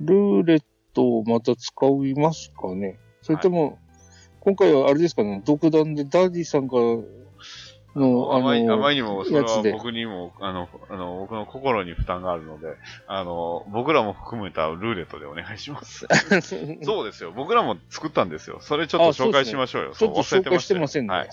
[0.00, 0.62] ルーレッ
[0.92, 3.76] トをまた使いますかねそれとも、はい、
[4.40, 6.76] 今回はあれですかね、独断でダーディさんが、
[8.00, 12.74] の、あの、あまりにも、それは僕にも、あの、あの、僕の心に負担があるので、
[13.06, 16.06] あの、僕らも含めたルーレットでお願いします。
[16.82, 17.32] そうですよ。
[17.32, 18.58] 僕らも作ったんですよ。
[18.60, 19.94] それちょっと紹介しましょうよ。
[19.94, 21.14] そう、ね、ちょっと紹介してませんね。
[21.14, 21.28] はい。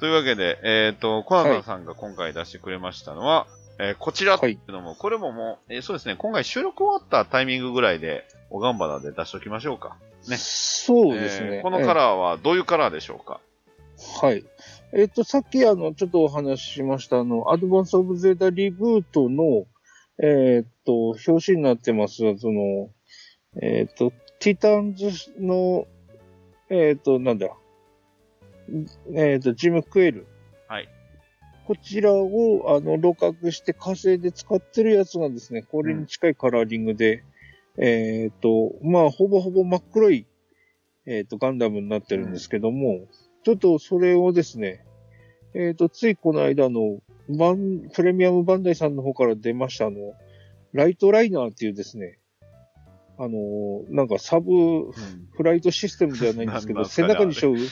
[0.00, 3.46] というわけで、えっ、ー、と、コナタンさんが今回出してくれましたのは、
[3.78, 9.96] えー、こちらっていうのも、はい、これももう、えー、そうですね、今回収録終わったタイミングぐらいで、おがんばなで出しておきましょうか。
[10.28, 10.36] ね。
[10.36, 11.56] そうですね。
[11.56, 13.40] えー、このカラーはどういうカラーでしょうか、
[14.20, 14.44] はい。
[14.96, 19.66] えっ、と、さっきあの、ちょっとお話ししました、あの、アドバンス・オブ・ゼータ・リブートの、
[20.22, 22.90] えっ、と、表紙になってます、その、
[23.60, 25.88] えっ、と、ティタンズの、
[26.70, 27.48] えっ、と、なんだ、
[29.16, 30.28] えっ、と、ジム・クエル。
[30.68, 30.88] はい。
[31.66, 37.24] こちらを、あの、露獲して火星で使ってるやつがですね、これに近いカラーリングで、
[37.76, 40.24] うん、えっ、と、まあ、ほぼほぼ真っ黒い、
[41.04, 43.08] えっ、と、ガンダムになってるんですけども、うん、
[43.42, 44.83] ちょっとそれをですね、
[45.54, 50.14] えっ、と、ついこの間の、バン、プレミアムバンダイさんの方から出ましたあの、
[50.72, 52.18] ライトライナーっていうですね、
[53.16, 54.50] あのー、なんかサブ
[55.36, 57.68] フライトシステムではないんですけど、うん、背中に背負う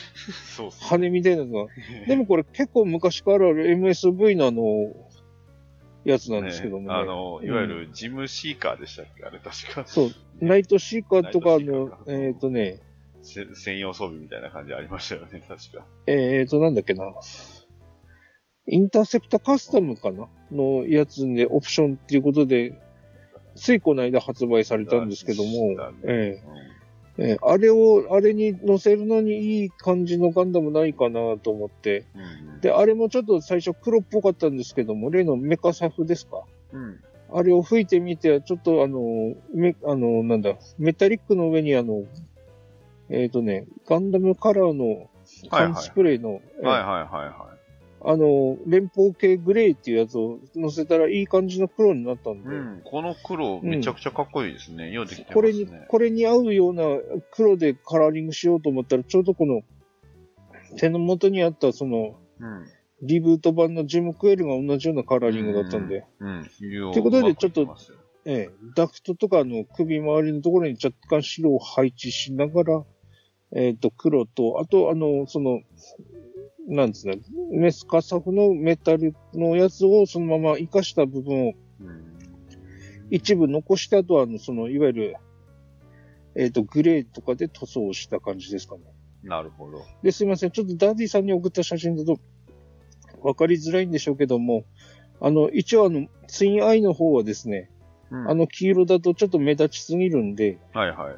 [0.81, 1.73] 羽みたいなのが。
[2.07, 4.95] でもこれ結構昔からある MSV のあの、
[6.05, 6.89] やつなんですけどもね。
[6.89, 9.85] ねあの、いわゆるジムシーカーでしたっけ、うん、あれ確か。
[9.87, 10.11] そう。
[10.41, 12.81] ナイトシーカーとかの、えっ、ー、とね。
[13.23, 15.85] 専用装備みたいな感じありましたよね、確か。
[16.07, 17.13] えっ、ー、と、なんだっけな。
[18.67, 20.29] インターセプタカスタムかな？
[20.51, 22.79] のやつでオプションっていうことで、
[23.55, 26.63] ついこの間発売されたんですけども、ええ。
[27.19, 32.07] ええ、あれを、あれに乗せるのにいい感じのガンダムないかなと思って、
[32.55, 36.43] うん、で、あれもちょっと最初黒っぽかったんですけども、例のメカサフですか、
[36.73, 37.01] うん、
[37.35, 42.05] あれを吹いてみて、ちょっとあの、め、あの、なんだ、メタリックの上にあの、
[43.11, 45.11] えっ、ー、とね、ガンダムカラーの
[45.51, 47.52] 缶スプレーの、はいはい、はいはいはい
[48.05, 52.49] あの、連邦系グレーっていうやつを乗せたらいい感じの黒になったんで。
[52.49, 54.87] うん、この黒めちゃくちゃかっこいいですね。
[54.87, 55.35] うん、ようできてますね。
[55.35, 56.83] これに、これに合うような
[57.31, 59.63] 黒でカラーリングしようと思ったら、ちょうどこの
[60.77, 62.67] 手の元にあったその、うん、
[63.03, 66.05] リブート版のジムクエルが同じようなカラーリングだったんで。
[66.21, 66.39] うん。
[66.39, 66.45] うん。
[66.45, 67.77] ということで、ちょっと、
[68.25, 72.85] ええ、ダクトとかの首周りのところに若干白を配置しながら、
[73.55, 75.61] えっ、ー、と、黒と、あと、あの、その、
[76.69, 77.19] なんですね、
[77.51, 81.53] メスカサフのメタルのやつをそのまま活かした部分を、
[83.11, 85.17] 一部残した後は、その、いわゆる、
[86.35, 88.83] えっ、ー、と、グレーとかで塗装した感じですかね。
[89.23, 89.85] なるほど。
[90.03, 90.51] で、すいません。
[90.51, 92.19] ちょっとダディさんに送った写真だと、
[93.21, 94.65] わかりづらいんでしょうけども、
[95.21, 97.71] あの、一応あの、ツインアイの方はですね、
[98.11, 101.15] うん、あの黄色だとちょっと目立ちすぎるんで、はいはい。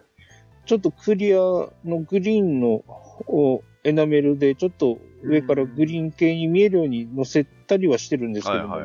[0.67, 1.73] ちょっとクリアの
[2.07, 2.83] グリーンの
[3.85, 8.79] エナメルでちょっと上からグリーン系に見えるように乗せたりはしてるんですけども、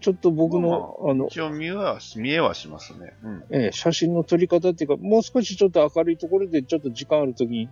[0.00, 3.14] ちょっと僕の、まあ、あの、一応見えは、見えはしますね。
[3.22, 7.68] うん、ええ、写真の撮り方っていうか、もう少しちょっと明るいところでちょっと時間あるときに、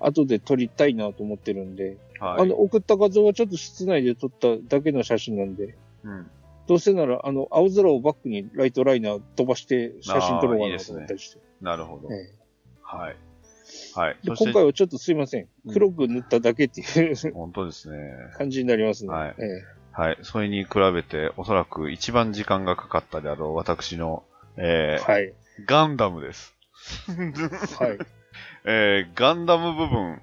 [0.00, 6.30] 後で撮りたいなと思ってるんで、はい、あの、送った画像はちょっと室内で撮っただけの写真なんで、うん、
[6.66, 11.36] どうせなら、あの、青空をバックにライトライナー飛ばして写真撮ろうかなと思ったりして。
[11.36, 12.12] いいね、なるほど。
[12.12, 12.34] ええ、
[12.82, 13.16] はい。
[13.94, 14.16] はい。
[14.24, 15.48] 今回はちょっとすいません。
[15.72, 17.96] 黒く塗っただけっていう、本当ですね。
[18.36, 19.10] 感じになりますね。
[19.10, 19.34] はい。
[19.38, 20.18] ええ、はい。
[20.22, 24.24] それに比べて、おそらく一番時間がかかったであろう私の、
[24.56, 25.32] えー、はい。
[25.66, 26.54] ガンダムです。
[27.78, 27.98] はい。
[28.66, 30.20] えー、ガンダム部分、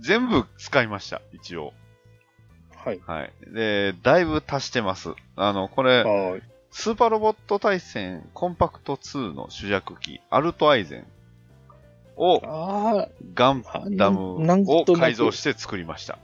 [0.00, 1.72] 全部使いました、一応。
[2.74, 3.00] はい。
[3.06, 3.32] はい。
[3.54, 5.10] で、だいぶ足してます。
[5.36, 6.42] あの、これ、はい。
[6.72, 11.06] スーパーロボット対戦コンパクト2の主弱機、アルトアイゼン
[12.16, 12.40] を
[13.34, 13.64] ガン
[13.96, 16.18] ダムを改造して作りました。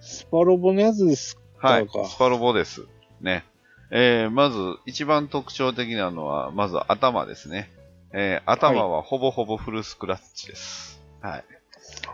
[0.00, 1.88] スパロボのやつですはい。
[1.88, 2.86] スパロボです。
[3.20, 3.44] ね。
[3.90, 7.70] えー、まず、一番特徴的なのは、まず頭ですね。
[8.12, 11.00] えー、頭はほぼほぼフルスクラッチです。
[11.20, 11.44] はい。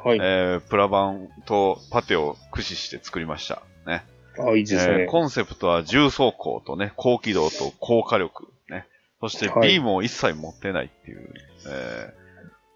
[0.04, 0.18] はい。
[0.20, 3.62] えー、プラバンとパテを駆使して作りました。
[3.86, 4.04] ね。
[4.38, 5.02] ああ、いいですね。
[5.02, 8.48] えーコンセプトは重装甲とね、高機動と高火力。
[8.68, 8.86] ね。
[9.20, 11.32] そしてはいビームを一切持ってないっていう、
[11.68, 12.21] えー、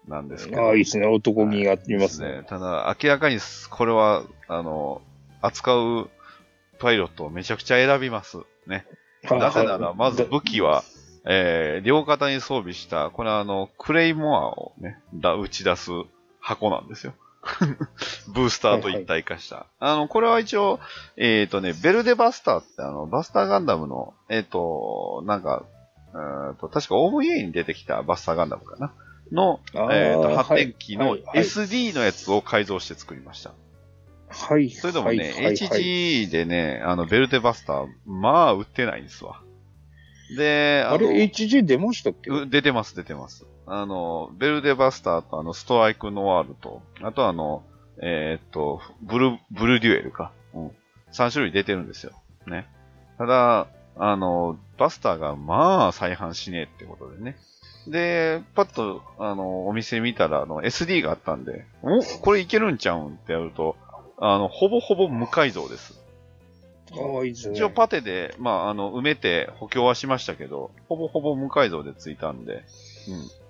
[0.07, 0.61] なんですけど。
[0.61, 1.05] ああ、いいですね。
[1.07, 2.27] 男気がありますね。
[2.27, 2.43] ですね。
[2.47, 3.39] ただ、明らかに
[3.69, 5.01] これは、あの、
[5.41, 6.09] 扱う
[6.79, 8.37] パイロットをめちゃくちゃ選びます。
[8.67, 8.85] ね。
[9.23, 10.83] はいなぜなら、はいまず武器は、
[11.25, 15.91] えー、両肩に装備した、これはあの、クレイモアをね、だ打ち出す
[16.39, 17.13] 箱なんですよ。
[18.33, 19.67] ブースターと一体化した。
[19.79, 20.79] あの、これは一応、
[21.17, 25.65] えっ、とね、ベルデバスターってあの、バスターガンダムの、えっ、と、なんか、
[26.13, 28.93] うーんと、確か OVA に出てきたバスターガンダムかな
[29.31, 33.53] の、えっ、と、はい発展機の SD のやつを改造して作りました。
[34.29, 34.69] はい。
[34.69, 39.41] それでもね、はいはいはい HG でね、あの、ベルデバスター、まあ、売ってないんですわ。
[40.35, 42.29] で、のあれ、HG 出ましたっけ？
[42.29, 43.45] う出てます、出てます。
[43.65, 47.63] あの、ベルデバスターとあの、ストライクノワールと、あとあの、
[48.01, 50.31] えーっと、ブル、ブルデュエルか。
[50.53, 50.71] うん。
[51.11, 52.11] 3種類出てるんですよ。
[52.45, 52.67] ね。
[53.17, 57.37] ただ、あの、バスターがまあ再販しねえってことでね。
[57.91, 62.01] で、パッと、あの、お店見たら、あの、SD があったんで、お？
[62.21, 63.75] これいけるんちゃうんってやると、
[64.17, 65.93] あの、ほぼほぼ無改造です。
[66.91, 67.55] ああ、いいですね。
[67.55, 72.63] 一応パテで、まあ、あの、埋めて補強はしましたけど、ほぼほぼ無改造でついたんで、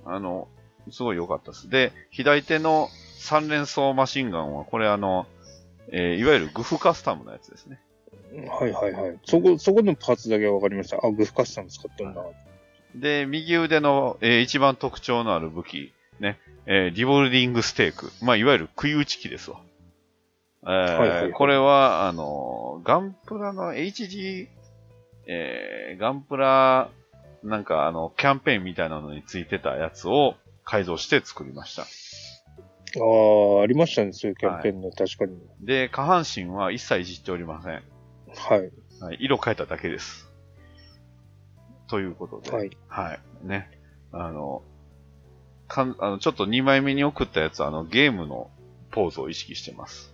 [0.06, 0.14] うん。
[0.14, 0.48] あの、
[0.92, 1.70] すごい良かったです。
[1.70, 5.26] で、左手の三連装マシンガンは、これあの、
[5.90, 7.80] えーいわゆるグフカスタムのやつですね。
[8.50, 9.20] はいはいはい。
[9.24, 10.98] そこ、そこのパーツだけは分かりました。
[10.98, 12.22] あ、グフカスタム使ってんだ。
[13.00, 18.12] で、右腕の、えー一番特徴のある武器、ね、えーリボルディングステーク。
[18.22, 19.62] まあ、いわゆる食い打ち機ですわ。
[20.64, 24.48] えーはいはいはいこれは、あの、ガンプラの HG、
[25.28, 26.90] えーガンプラ、
[27.44, 31.84] なんかあの、キャンペーンみたいなのについてたやつを改造して作りました。
[31.84, 31.86] あ
[33.60, 35.38] あ、ありましたね、そういうキャンペーンの、確かに。
[35.62, 37.74] で、下半身は一切いじっておりません。
[37.74, 37.84] はい。
[39.00, 40.27] はい、色変えただけです。
[41.88, 42.52] ということで。
[42.52, 42.72] はい。
[42.88, 43.48] はい。
[43.48, 43.70] ね。
[44.12, 44.64] あの、
[45.68, 48.50] かん、あの、ちょっと2枚目に送ったやつは、あの、ゲームの
[48.92, 50.14] ポーズを意識してます。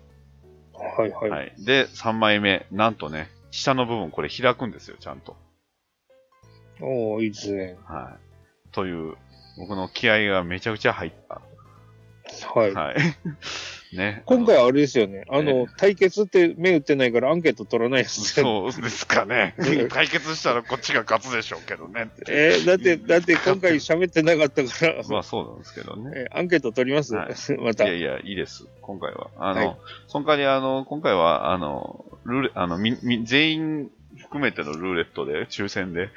[0.73, 1.29] はいはい。
[1.29, 1.53] はい。
[1.59, 5.35] で、3枚目、なんとね、下の部分これ開くんですよ、ちゃんと。
[6.81, 7.77] おー、いいですね。
[7.85, 8.73] はい。
[8.73, 9.15] という、
[9.57, 11.41] 僕の気合がめちゃくちゃ入った。
[12.59, 12.73] はい。
[12.73, 12.95] はい。
[13.93, 14.23] ね。
[14.25, 15.23] 今回はあれですよね。
[15.29, 18.71] あえの、対決って目打ってないからアンケート取らないですよね。
[18.73, 19.89] そうですかねうん。
[19.89, 22.09] 対決したらこっちが勝つでしょうけどね。
[22.27, 26.11] えーだって、だって今回喋ってなかったから、まあそうなんですけどね。
[26.15, 27.85] えーアンケート取ります、はいまた。
[27.85, 28.67] いやいや、いいです。
[28.81, 29.29] 今回は。
[29.37, 29.77] あの、はい
[30.07, 36.09] その代わり、あの、今回は、あの、ルーレ、あの、み、み、全員含めてのルーレットで、抽選で、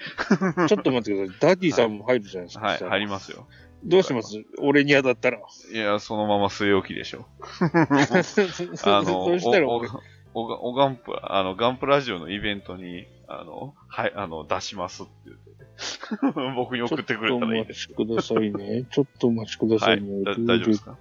[0.68, 1.54] ちょっと待ってください。
[1.54, 2.66] ダディさんも入るじゃないですか。
[2.66, 3.46] はい、そしたら入りますよ。
[3.86, 4.44] どうします？
[4.58, 5.38] 俺に当たったら。
[5.38, 7.26] いや、そのまま据え置きでしょ。
[7.60, 7.66] あ
[8.98, 9.88] あの、そしたらお俺、
[10.34, 15.46] おガンプ、あの、ガンプラジオのイベントに、あの、はい、あの、出しますって言って。
[16.56, 17.88] 僕に送ってくれたらいいです。
[17.88, 18.84] ちょっとお待ちくださいね。
[18.90, 20.14] ちょっとお待ちくださいね。
[20.14, 20.96] はいだ大丈夫ですか？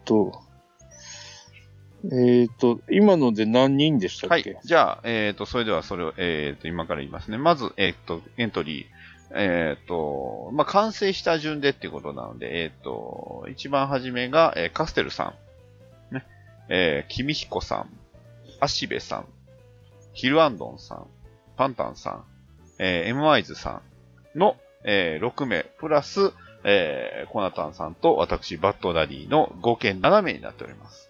[2.12, 4.60] えっ、と、今ので何人でしたはいっけ、。
[4.64, 7.38] じゃあ、えっ、と、それではそれを、えっ、と、今から言いますね。
[7.40, 8.86] まず、えっ、と、エントリー。
[9.32, 15.34] えっ、と、まあ、完成した順でっていうことなので、えっ、と、一番初めが、えーカステルさ
[16.12, 16.16] ん。
[16.16, 16.26] ね。
[16.70, 17.90] えー、キミヒコさん。
[18.60, 19.26] アシベさん。
[20.14, 21.08] ヒルアンドンさん。
[21.58, 22.24] パンタンさん。
[22.80, 23.82] えー、エムアイズさ
[24.36, 26.32] んの、えー、6名、プラス、
[26.64, 31.10] えー、コナタンさんと私、バッドダディの合計7名になっております。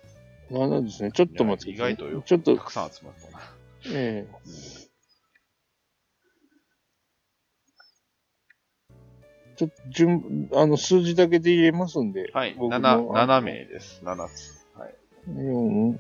[0.52, 1.12] 7ですね。
[1.12, 1.94] ちょっと待ってください。
[1.94, 3.44] 意外とよちょっとた、くさん集まったな。
[3.88, 4.85] ええ
[9.56, 12.30] ちょっと、順、あの、数字だけで言えますんで。
[12.34, 14.02] はい、僕の7、7名です。
[14.04, 14.66] 7つ。
[14.78, 14.96] はい。
[15.30, 15.98] 4、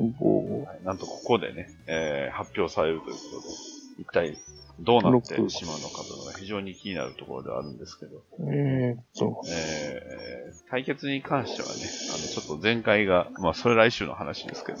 [0.00, 3.54] 5、はい、なんとここでね、えー発表されるということで、
[4.02, 4.36] 一体
[4.80, 14.78] どうなって六しまうのかというのが非常に気になるところではあるんですけど、えーっと、えー対決に関してはね、あの、ちょっと前回が、まあ、それ来週の話ですけど、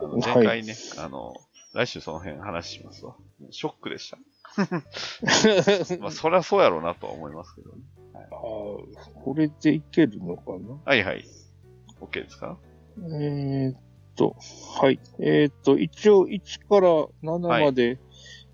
[0.00, 1.34] あの前回ね、あの、
[1.74, 3.16] 来週その辺話しますわ。
[3.50, 4.18] ショックでした。
[6.00, 7.76] まあ、そりゃそうやろうなとは思いますけどね。
[8.14, 8.30] あー
[9.24, 10.78] これでいけるのかな？
[10.84, 11.24] はいはい。
[12.00, 12.58] OK ですか？
[12.98, 13.76] えーっ
[14.16, 14.36] と、
[14.80, 14.98] はい。
[15.20, 16.88] えーっと、一応1から
[17.22, 17.98] 7まで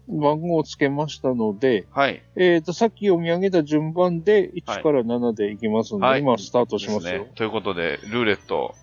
[0.09, 2.23] 番号をつけましたので、はい。
[2.37, 7.01] えーっと、さっき読み上げた順番で1はいから7でいきますので、はい今スタートしますよ。
[7.01, 7.33] ですね。
[7.35, 8.75] ということで、ルーレット、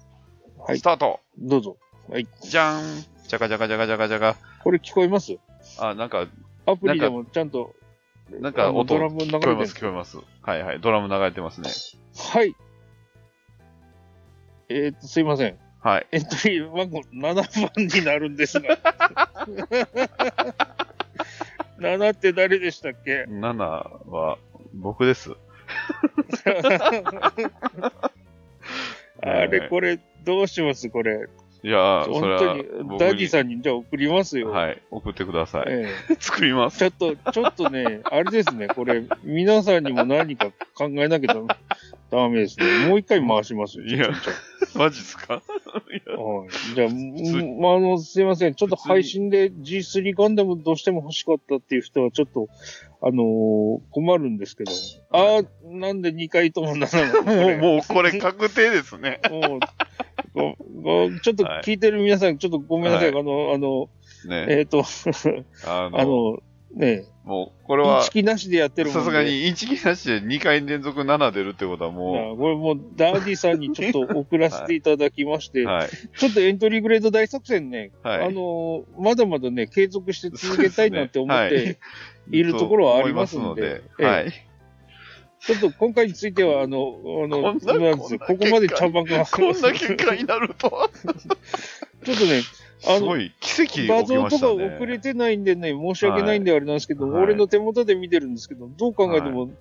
[0.59, 1.77] はいスタートどうぞ。
[2.09, 2.27] はい。
[2.41, 4.35] じゃーんじゃかじゃかじゃかじゃかじゃか。
[4.63, 5.37] これ聞こえます？
[5.79, 6.27] あ、なんか、
[6.65, 7.75] アプリでもちゃんと、
[8.29, 10.17] なんか音ドラム流れて聞こえます聞こえます。
[10.41, 10.79] はいはい。
[10.79, 11.69] ドラム流れてますね。
[12.33, 12.55] はい。
[14.69, 15.57] えーっと、すいません。
[15.79, 16.07] はい。
[16.11, 17.35] エントリー番号7
[17.77, 18.77] 番になるんですが。
[21.77, 23.55] 7って誰でしたっけ？7
[24.09, 24.39] は、
[24.73, 25.31] 僕です。
[29.21, 31.29] あれ、これ、どうしますこれ。
[31.65, 34.51] いやー、それは本当に、僕ダディさんにじゃあ送りますよ。
[34.51, 34.79] はい。
[34.91, 35.65] 送ってください。
[35.69, 35.87] え
[36.19, 36.83] 作ります。
[36.85, 41.47] えちょっと、ちょっとね、 あれですね、これ、皆さんにも何か考えなきゃダメ
[42.11, 42.87] ダメですね。
[42.87, 43.85] もう一回回しますよ。
[43.85, 44.13] いやちょっ
[44.73, 45.41] とマジっすか？
[45.41, 45.41] は
[45.91, 46.01] い。
[46.75, 48.53] じゃあ、んまあ、あの、すいません。
[48.53, 52.47] ちょっと配信で G3 ガンダムどうしても欲しかったっていう人はちょっと、
[53.01, 54.71] あのー困るんですけど。
[55.11, 57.57] ああ、なんで2回とも7なの？
[57.57, 59.19] もう、もうこれ確定ですね。
[59.31, 59.59] もう
[60.35, 63.11] ごごちょっと聞いてる皆さん、ちょっとごめんなさい。
[63.13, 63.89] はあの、あの、
[64.27, 64.45] ね。
[64.49, 64.83] えっ、と、
[65.65, 66.43] あの、 あの、
[66.75, 68.89] ね、もう、これはインチ、キなしでやってる。
[68.89, 75.89] さすがにインチキなしで2回連続7出るってことはもあこれもう、ダーディさんにちょっと送らせていただきまして、う、 はい。
[76.17, 81.77] ちょっとエントリーグレード大作戦ね、はいあのーまだまだね、継続して続けたいなって思って
[82.29, 84.45] いるところはありますので、と思いますのではい。
[85.45, 90.89] ちょっと今回については、あの、あの、ここここまで茶番が、こんな結果になるとは。
[92.03, 92.41] ちょっとね、
[92.87, 94.75] あの、すごい奇跡起き画像とかましたね。
[94.75, 99.51] 送れてないんでね、申し訳ないんであれなんですけど、はい俺の手元で見てるんですけど、どう考えても、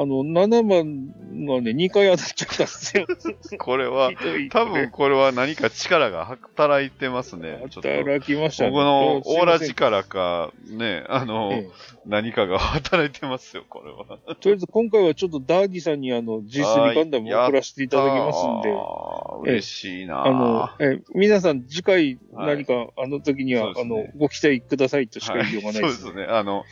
[0.00, 1.08] あの、7万
[1.44, 3.06] がね、2回当たっちゃったんですよ。
[3.58, 4.12] これは
[4.50, 7.60] 多分これは何か力が働いてますね。
[7.68, 8.70] 働きましたね。
[8.70, 11.68] 僕のオーラ力か、ね、あの、ませんえ。
[12.06, 14.20] 何かが働いてますよ、これは。
[14.28, 22.56] えとりあえず今回はちょっとダーディさんにあの G3 ガンダムを送らせていただきますんで、嬉しいなあの、え皆さん次回はい。
[22.56, 23.80] 何かあの時には、ね。
[23.82, 26.32] あの、ご期待くださいとしかはい言いようがないです、そうですね。
[26.32, 26.62] あの、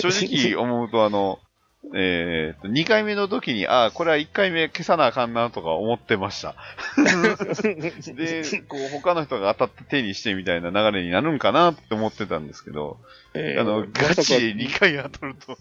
[0.00, 1.38] 正直思うと、あの、
[1.94, 6.54] えーと、2回目の時に、ああ、これは1回目消さなあかんなとか思ってました。
[8.14, 12.98] で、こう、他の人が当たって手にしてみたいな流れになるんかなって思ってたんですけど、
[13.34, 15.58] ええあの、まガチで2回当たると。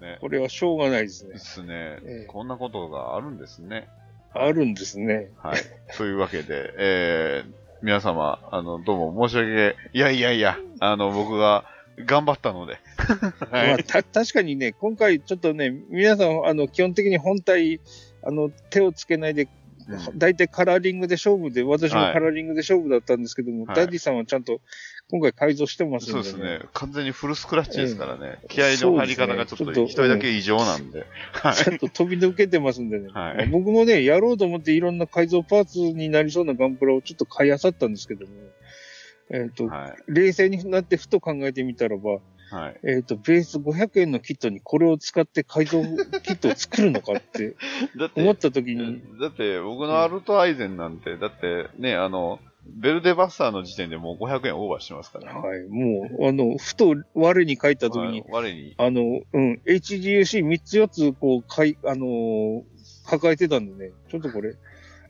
[0.00, 0.18] ね。
[0.20, 1.38] これはしょうがないですねで。
[1.38, 3.88] すね、ええこんなことがあるんですね。
[4.32, 5.30] あるんですね。
[5.42, 5.56] はい。
[5.96, 7.52] というわけで、えー、
[7.82, 11.64] 皆様、あの、どうも申し訳、いやいやいや、あの、僕が
[12.04, 12.78] 頑張ったので。
[13.50, 13.68] はい。
[13.68, 17.80] まあ、た確かにね、今回ちょっとね、皆さん、あの、基本的に本体、
[18.22, 19.48] あの、手をつけないで、うん
[20.16, 24.60] 大体カラーリングで勝負で、私もはいカラーリングで勝負だったんですけども、はいダディさんはちゃんと
[25.08, 26.60] 今回改造してますんで、そうですね。
[26.72, 28.38] 完全にフルスクラッチですからね。
[28.48, 31.06] 気合そうの入り方がちょっと一人だけ異常なんで。
[31.32, 31.54] はい。
[31.54, 33.10] ちゃんと飛び抜けてますんでね。
[33.12, 38.32] はいまあ僕もね、やろうと思っていろんな改造パーツになりそうなガンプラをちょっと買い漁ったんですけども、
[39.30, 39.94] えっ、と、はい。
[40.08, 42.20] 冷静になってふと考えてみたらば、
[42.50, 42.80] はい。
[42.84, 45.82] えっ、と、ベース500円のキットにこれを使って改造
[46.22, 47.56] キットを作るのかって
[48.14, 55.40] 思った時に、だって僕のアルトアイゼンなんて、だってね、あの、ベルデバスターの時点でもう500円オーバーしてますからね。
[55.40, 58.74] はい、もう、あの、ふと我に書いた時に、 我に。
[58.76, 62.62] あの、うん、HGUC3 つ4つ、こう、かい、あのー
[63.06, 64.56] 抱えてたんでね、ちょっとこれ、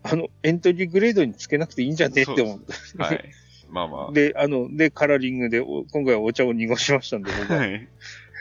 [0.02, 2.72] あの、エントリーグレードにつけなくていいんじゃねって思って。
[2.98, 3.24] はい。
[3.70, 4.12] まあまあ。
[4.12, 7.58] で、あの、で、カラーリングで、お今回はお茶を濁しましたんで、僕は。
[7.58, 7.88] はい。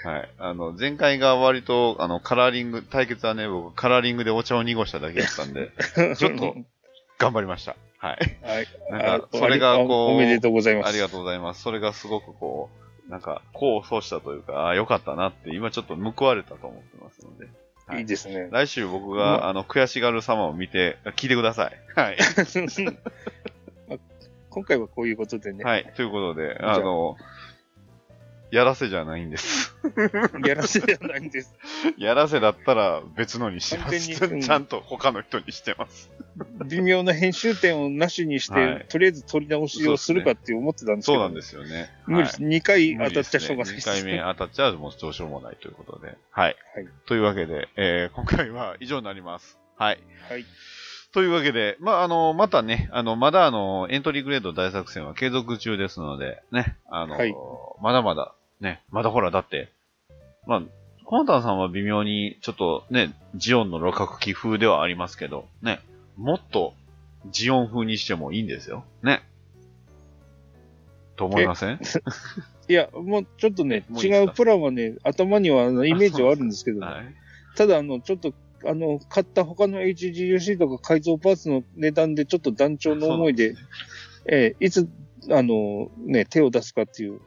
[0.03, 0.29] はい。
[0.37, 5.71] あの、前回が割と、あの、カラーリング、対決はね、僕、カラーリングでお茶を濁しただけだったんで、
[6.15, 6.55] ちょっと、
[7.17, 7.75] 頑張りました。
[7.97, 8.17] はい。
[8.43, 8.67] はい。
[8.91, 10.89] なんか、あそれがあこう、おめでとうございます。
[10.89, 11.61] ありがとうございます。
[11.63, 12.69] それがすごくこ
[13.07, 17.45] う、なんか、功を奏したというか、ああ、よかったなって、今ちょっと報われたと思ってますので。
[17.87, 18.49] はいいいですね。
[18.51, 21.99] 来週僕が、あの、悔しがる様を見て、聞いてください。
[21.99, 22.17] はい。
[24.55, 25.93] まあ今回はこういうことでね、はい。
[25.95, 27.17] ということで、ゃああの、
[28.51, 29.75] やらせじゃないんです。
[30.45, 31.53] やらせじゃないんです。
[31.97, 34.39] やらせだったら別のにしてま完す。
[34.39, 36.09] ちゃんと他の人にしてます。
[36.65, 41.89] 微妙な編集点をなしにして、はいとりあえず取り直しをするかって思ってたんですけど、そうなんですよね。
[42.05, 42.41] 無理です。
[42.41, 43.89] 2回はい当たっちゃしょうがないです。
[43.89, 46.07] 2回目当たっちゃうもうどうしようもないということで。
[46.07, 46.17] はい。
[46.75, 49.57] はいというわけで、えー今回は以上になります。
[49.77, 49.99] はい。
[50.29, 50.45] はい。
[51.15, 57.33] というわけで、まあ、あの、またね、あの、まだあの、エントリーグレード大作戦は継続中ですので、ね、あの、はい
[57.81, 59.71] まだまだ、ね、まだほら、だって、
[60.45, 60.61] まあ、
[61.05, 65.79] コナタンさんは微妙に、ちょっとね、ジオンの六角機風ではありますけど、ね、
[66.17, 66.73] もっと、
[67.31, 68.83] ジオン風にしてもいいんですよ。
[69.01, 69.23] ね。
[71.15, 71.79] と思いません？
[72.67, 77.05] いや、もうちょっとね、違うプランはね、頭にはあのイメージはあるんですけど、はい。
[77.55, 78.33] ただ、あの、ちょっと、
[78.65, 83.55] あの、買った他の HGUC とか改造パーツの値段でちょっと団長の思いで、
[84.27, 84.89] えーいつ、
[85.31, 87.19] あの、ね、手を出すかっていう、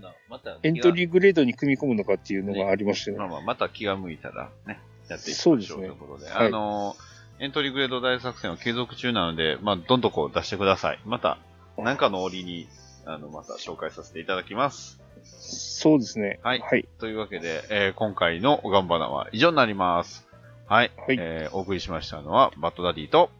[0.00, 3.20] なまたエントリーグレードに組み込むのかっていうのがありましたよね。
[3.20, 6.30] まあまあ、また気が向いたらね、やっていきましょうということで。
[6.30, 11.00] はいあのー、エントリーグレード大作戦は継続中なので、まあ、どんどんこう出してください。
[11.04, 11.38] また、
[11.76, 12.68] なんかの折に、
[13.04, 15.00] あの、また紹介させていただきます。
[15.24, 16.40] そうですね。
[16.42, 16.86] はいはい。
[16.98, 20.27] というわけで、えー今回のおがんばなは以上になります。
[20.68, 20.92] はい。
[20.98, 23.30] はいえーお送りしましたのは、バッドダディと、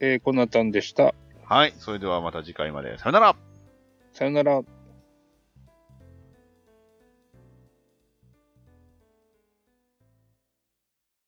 [0.00, 1.14] えー、コナタンでした。
[1.44, 1.72] はい。
[1.78, 2.98] それではまた次回まで。
[2.98, 3.36] さよなら
[4.12, 4.62] さよなら。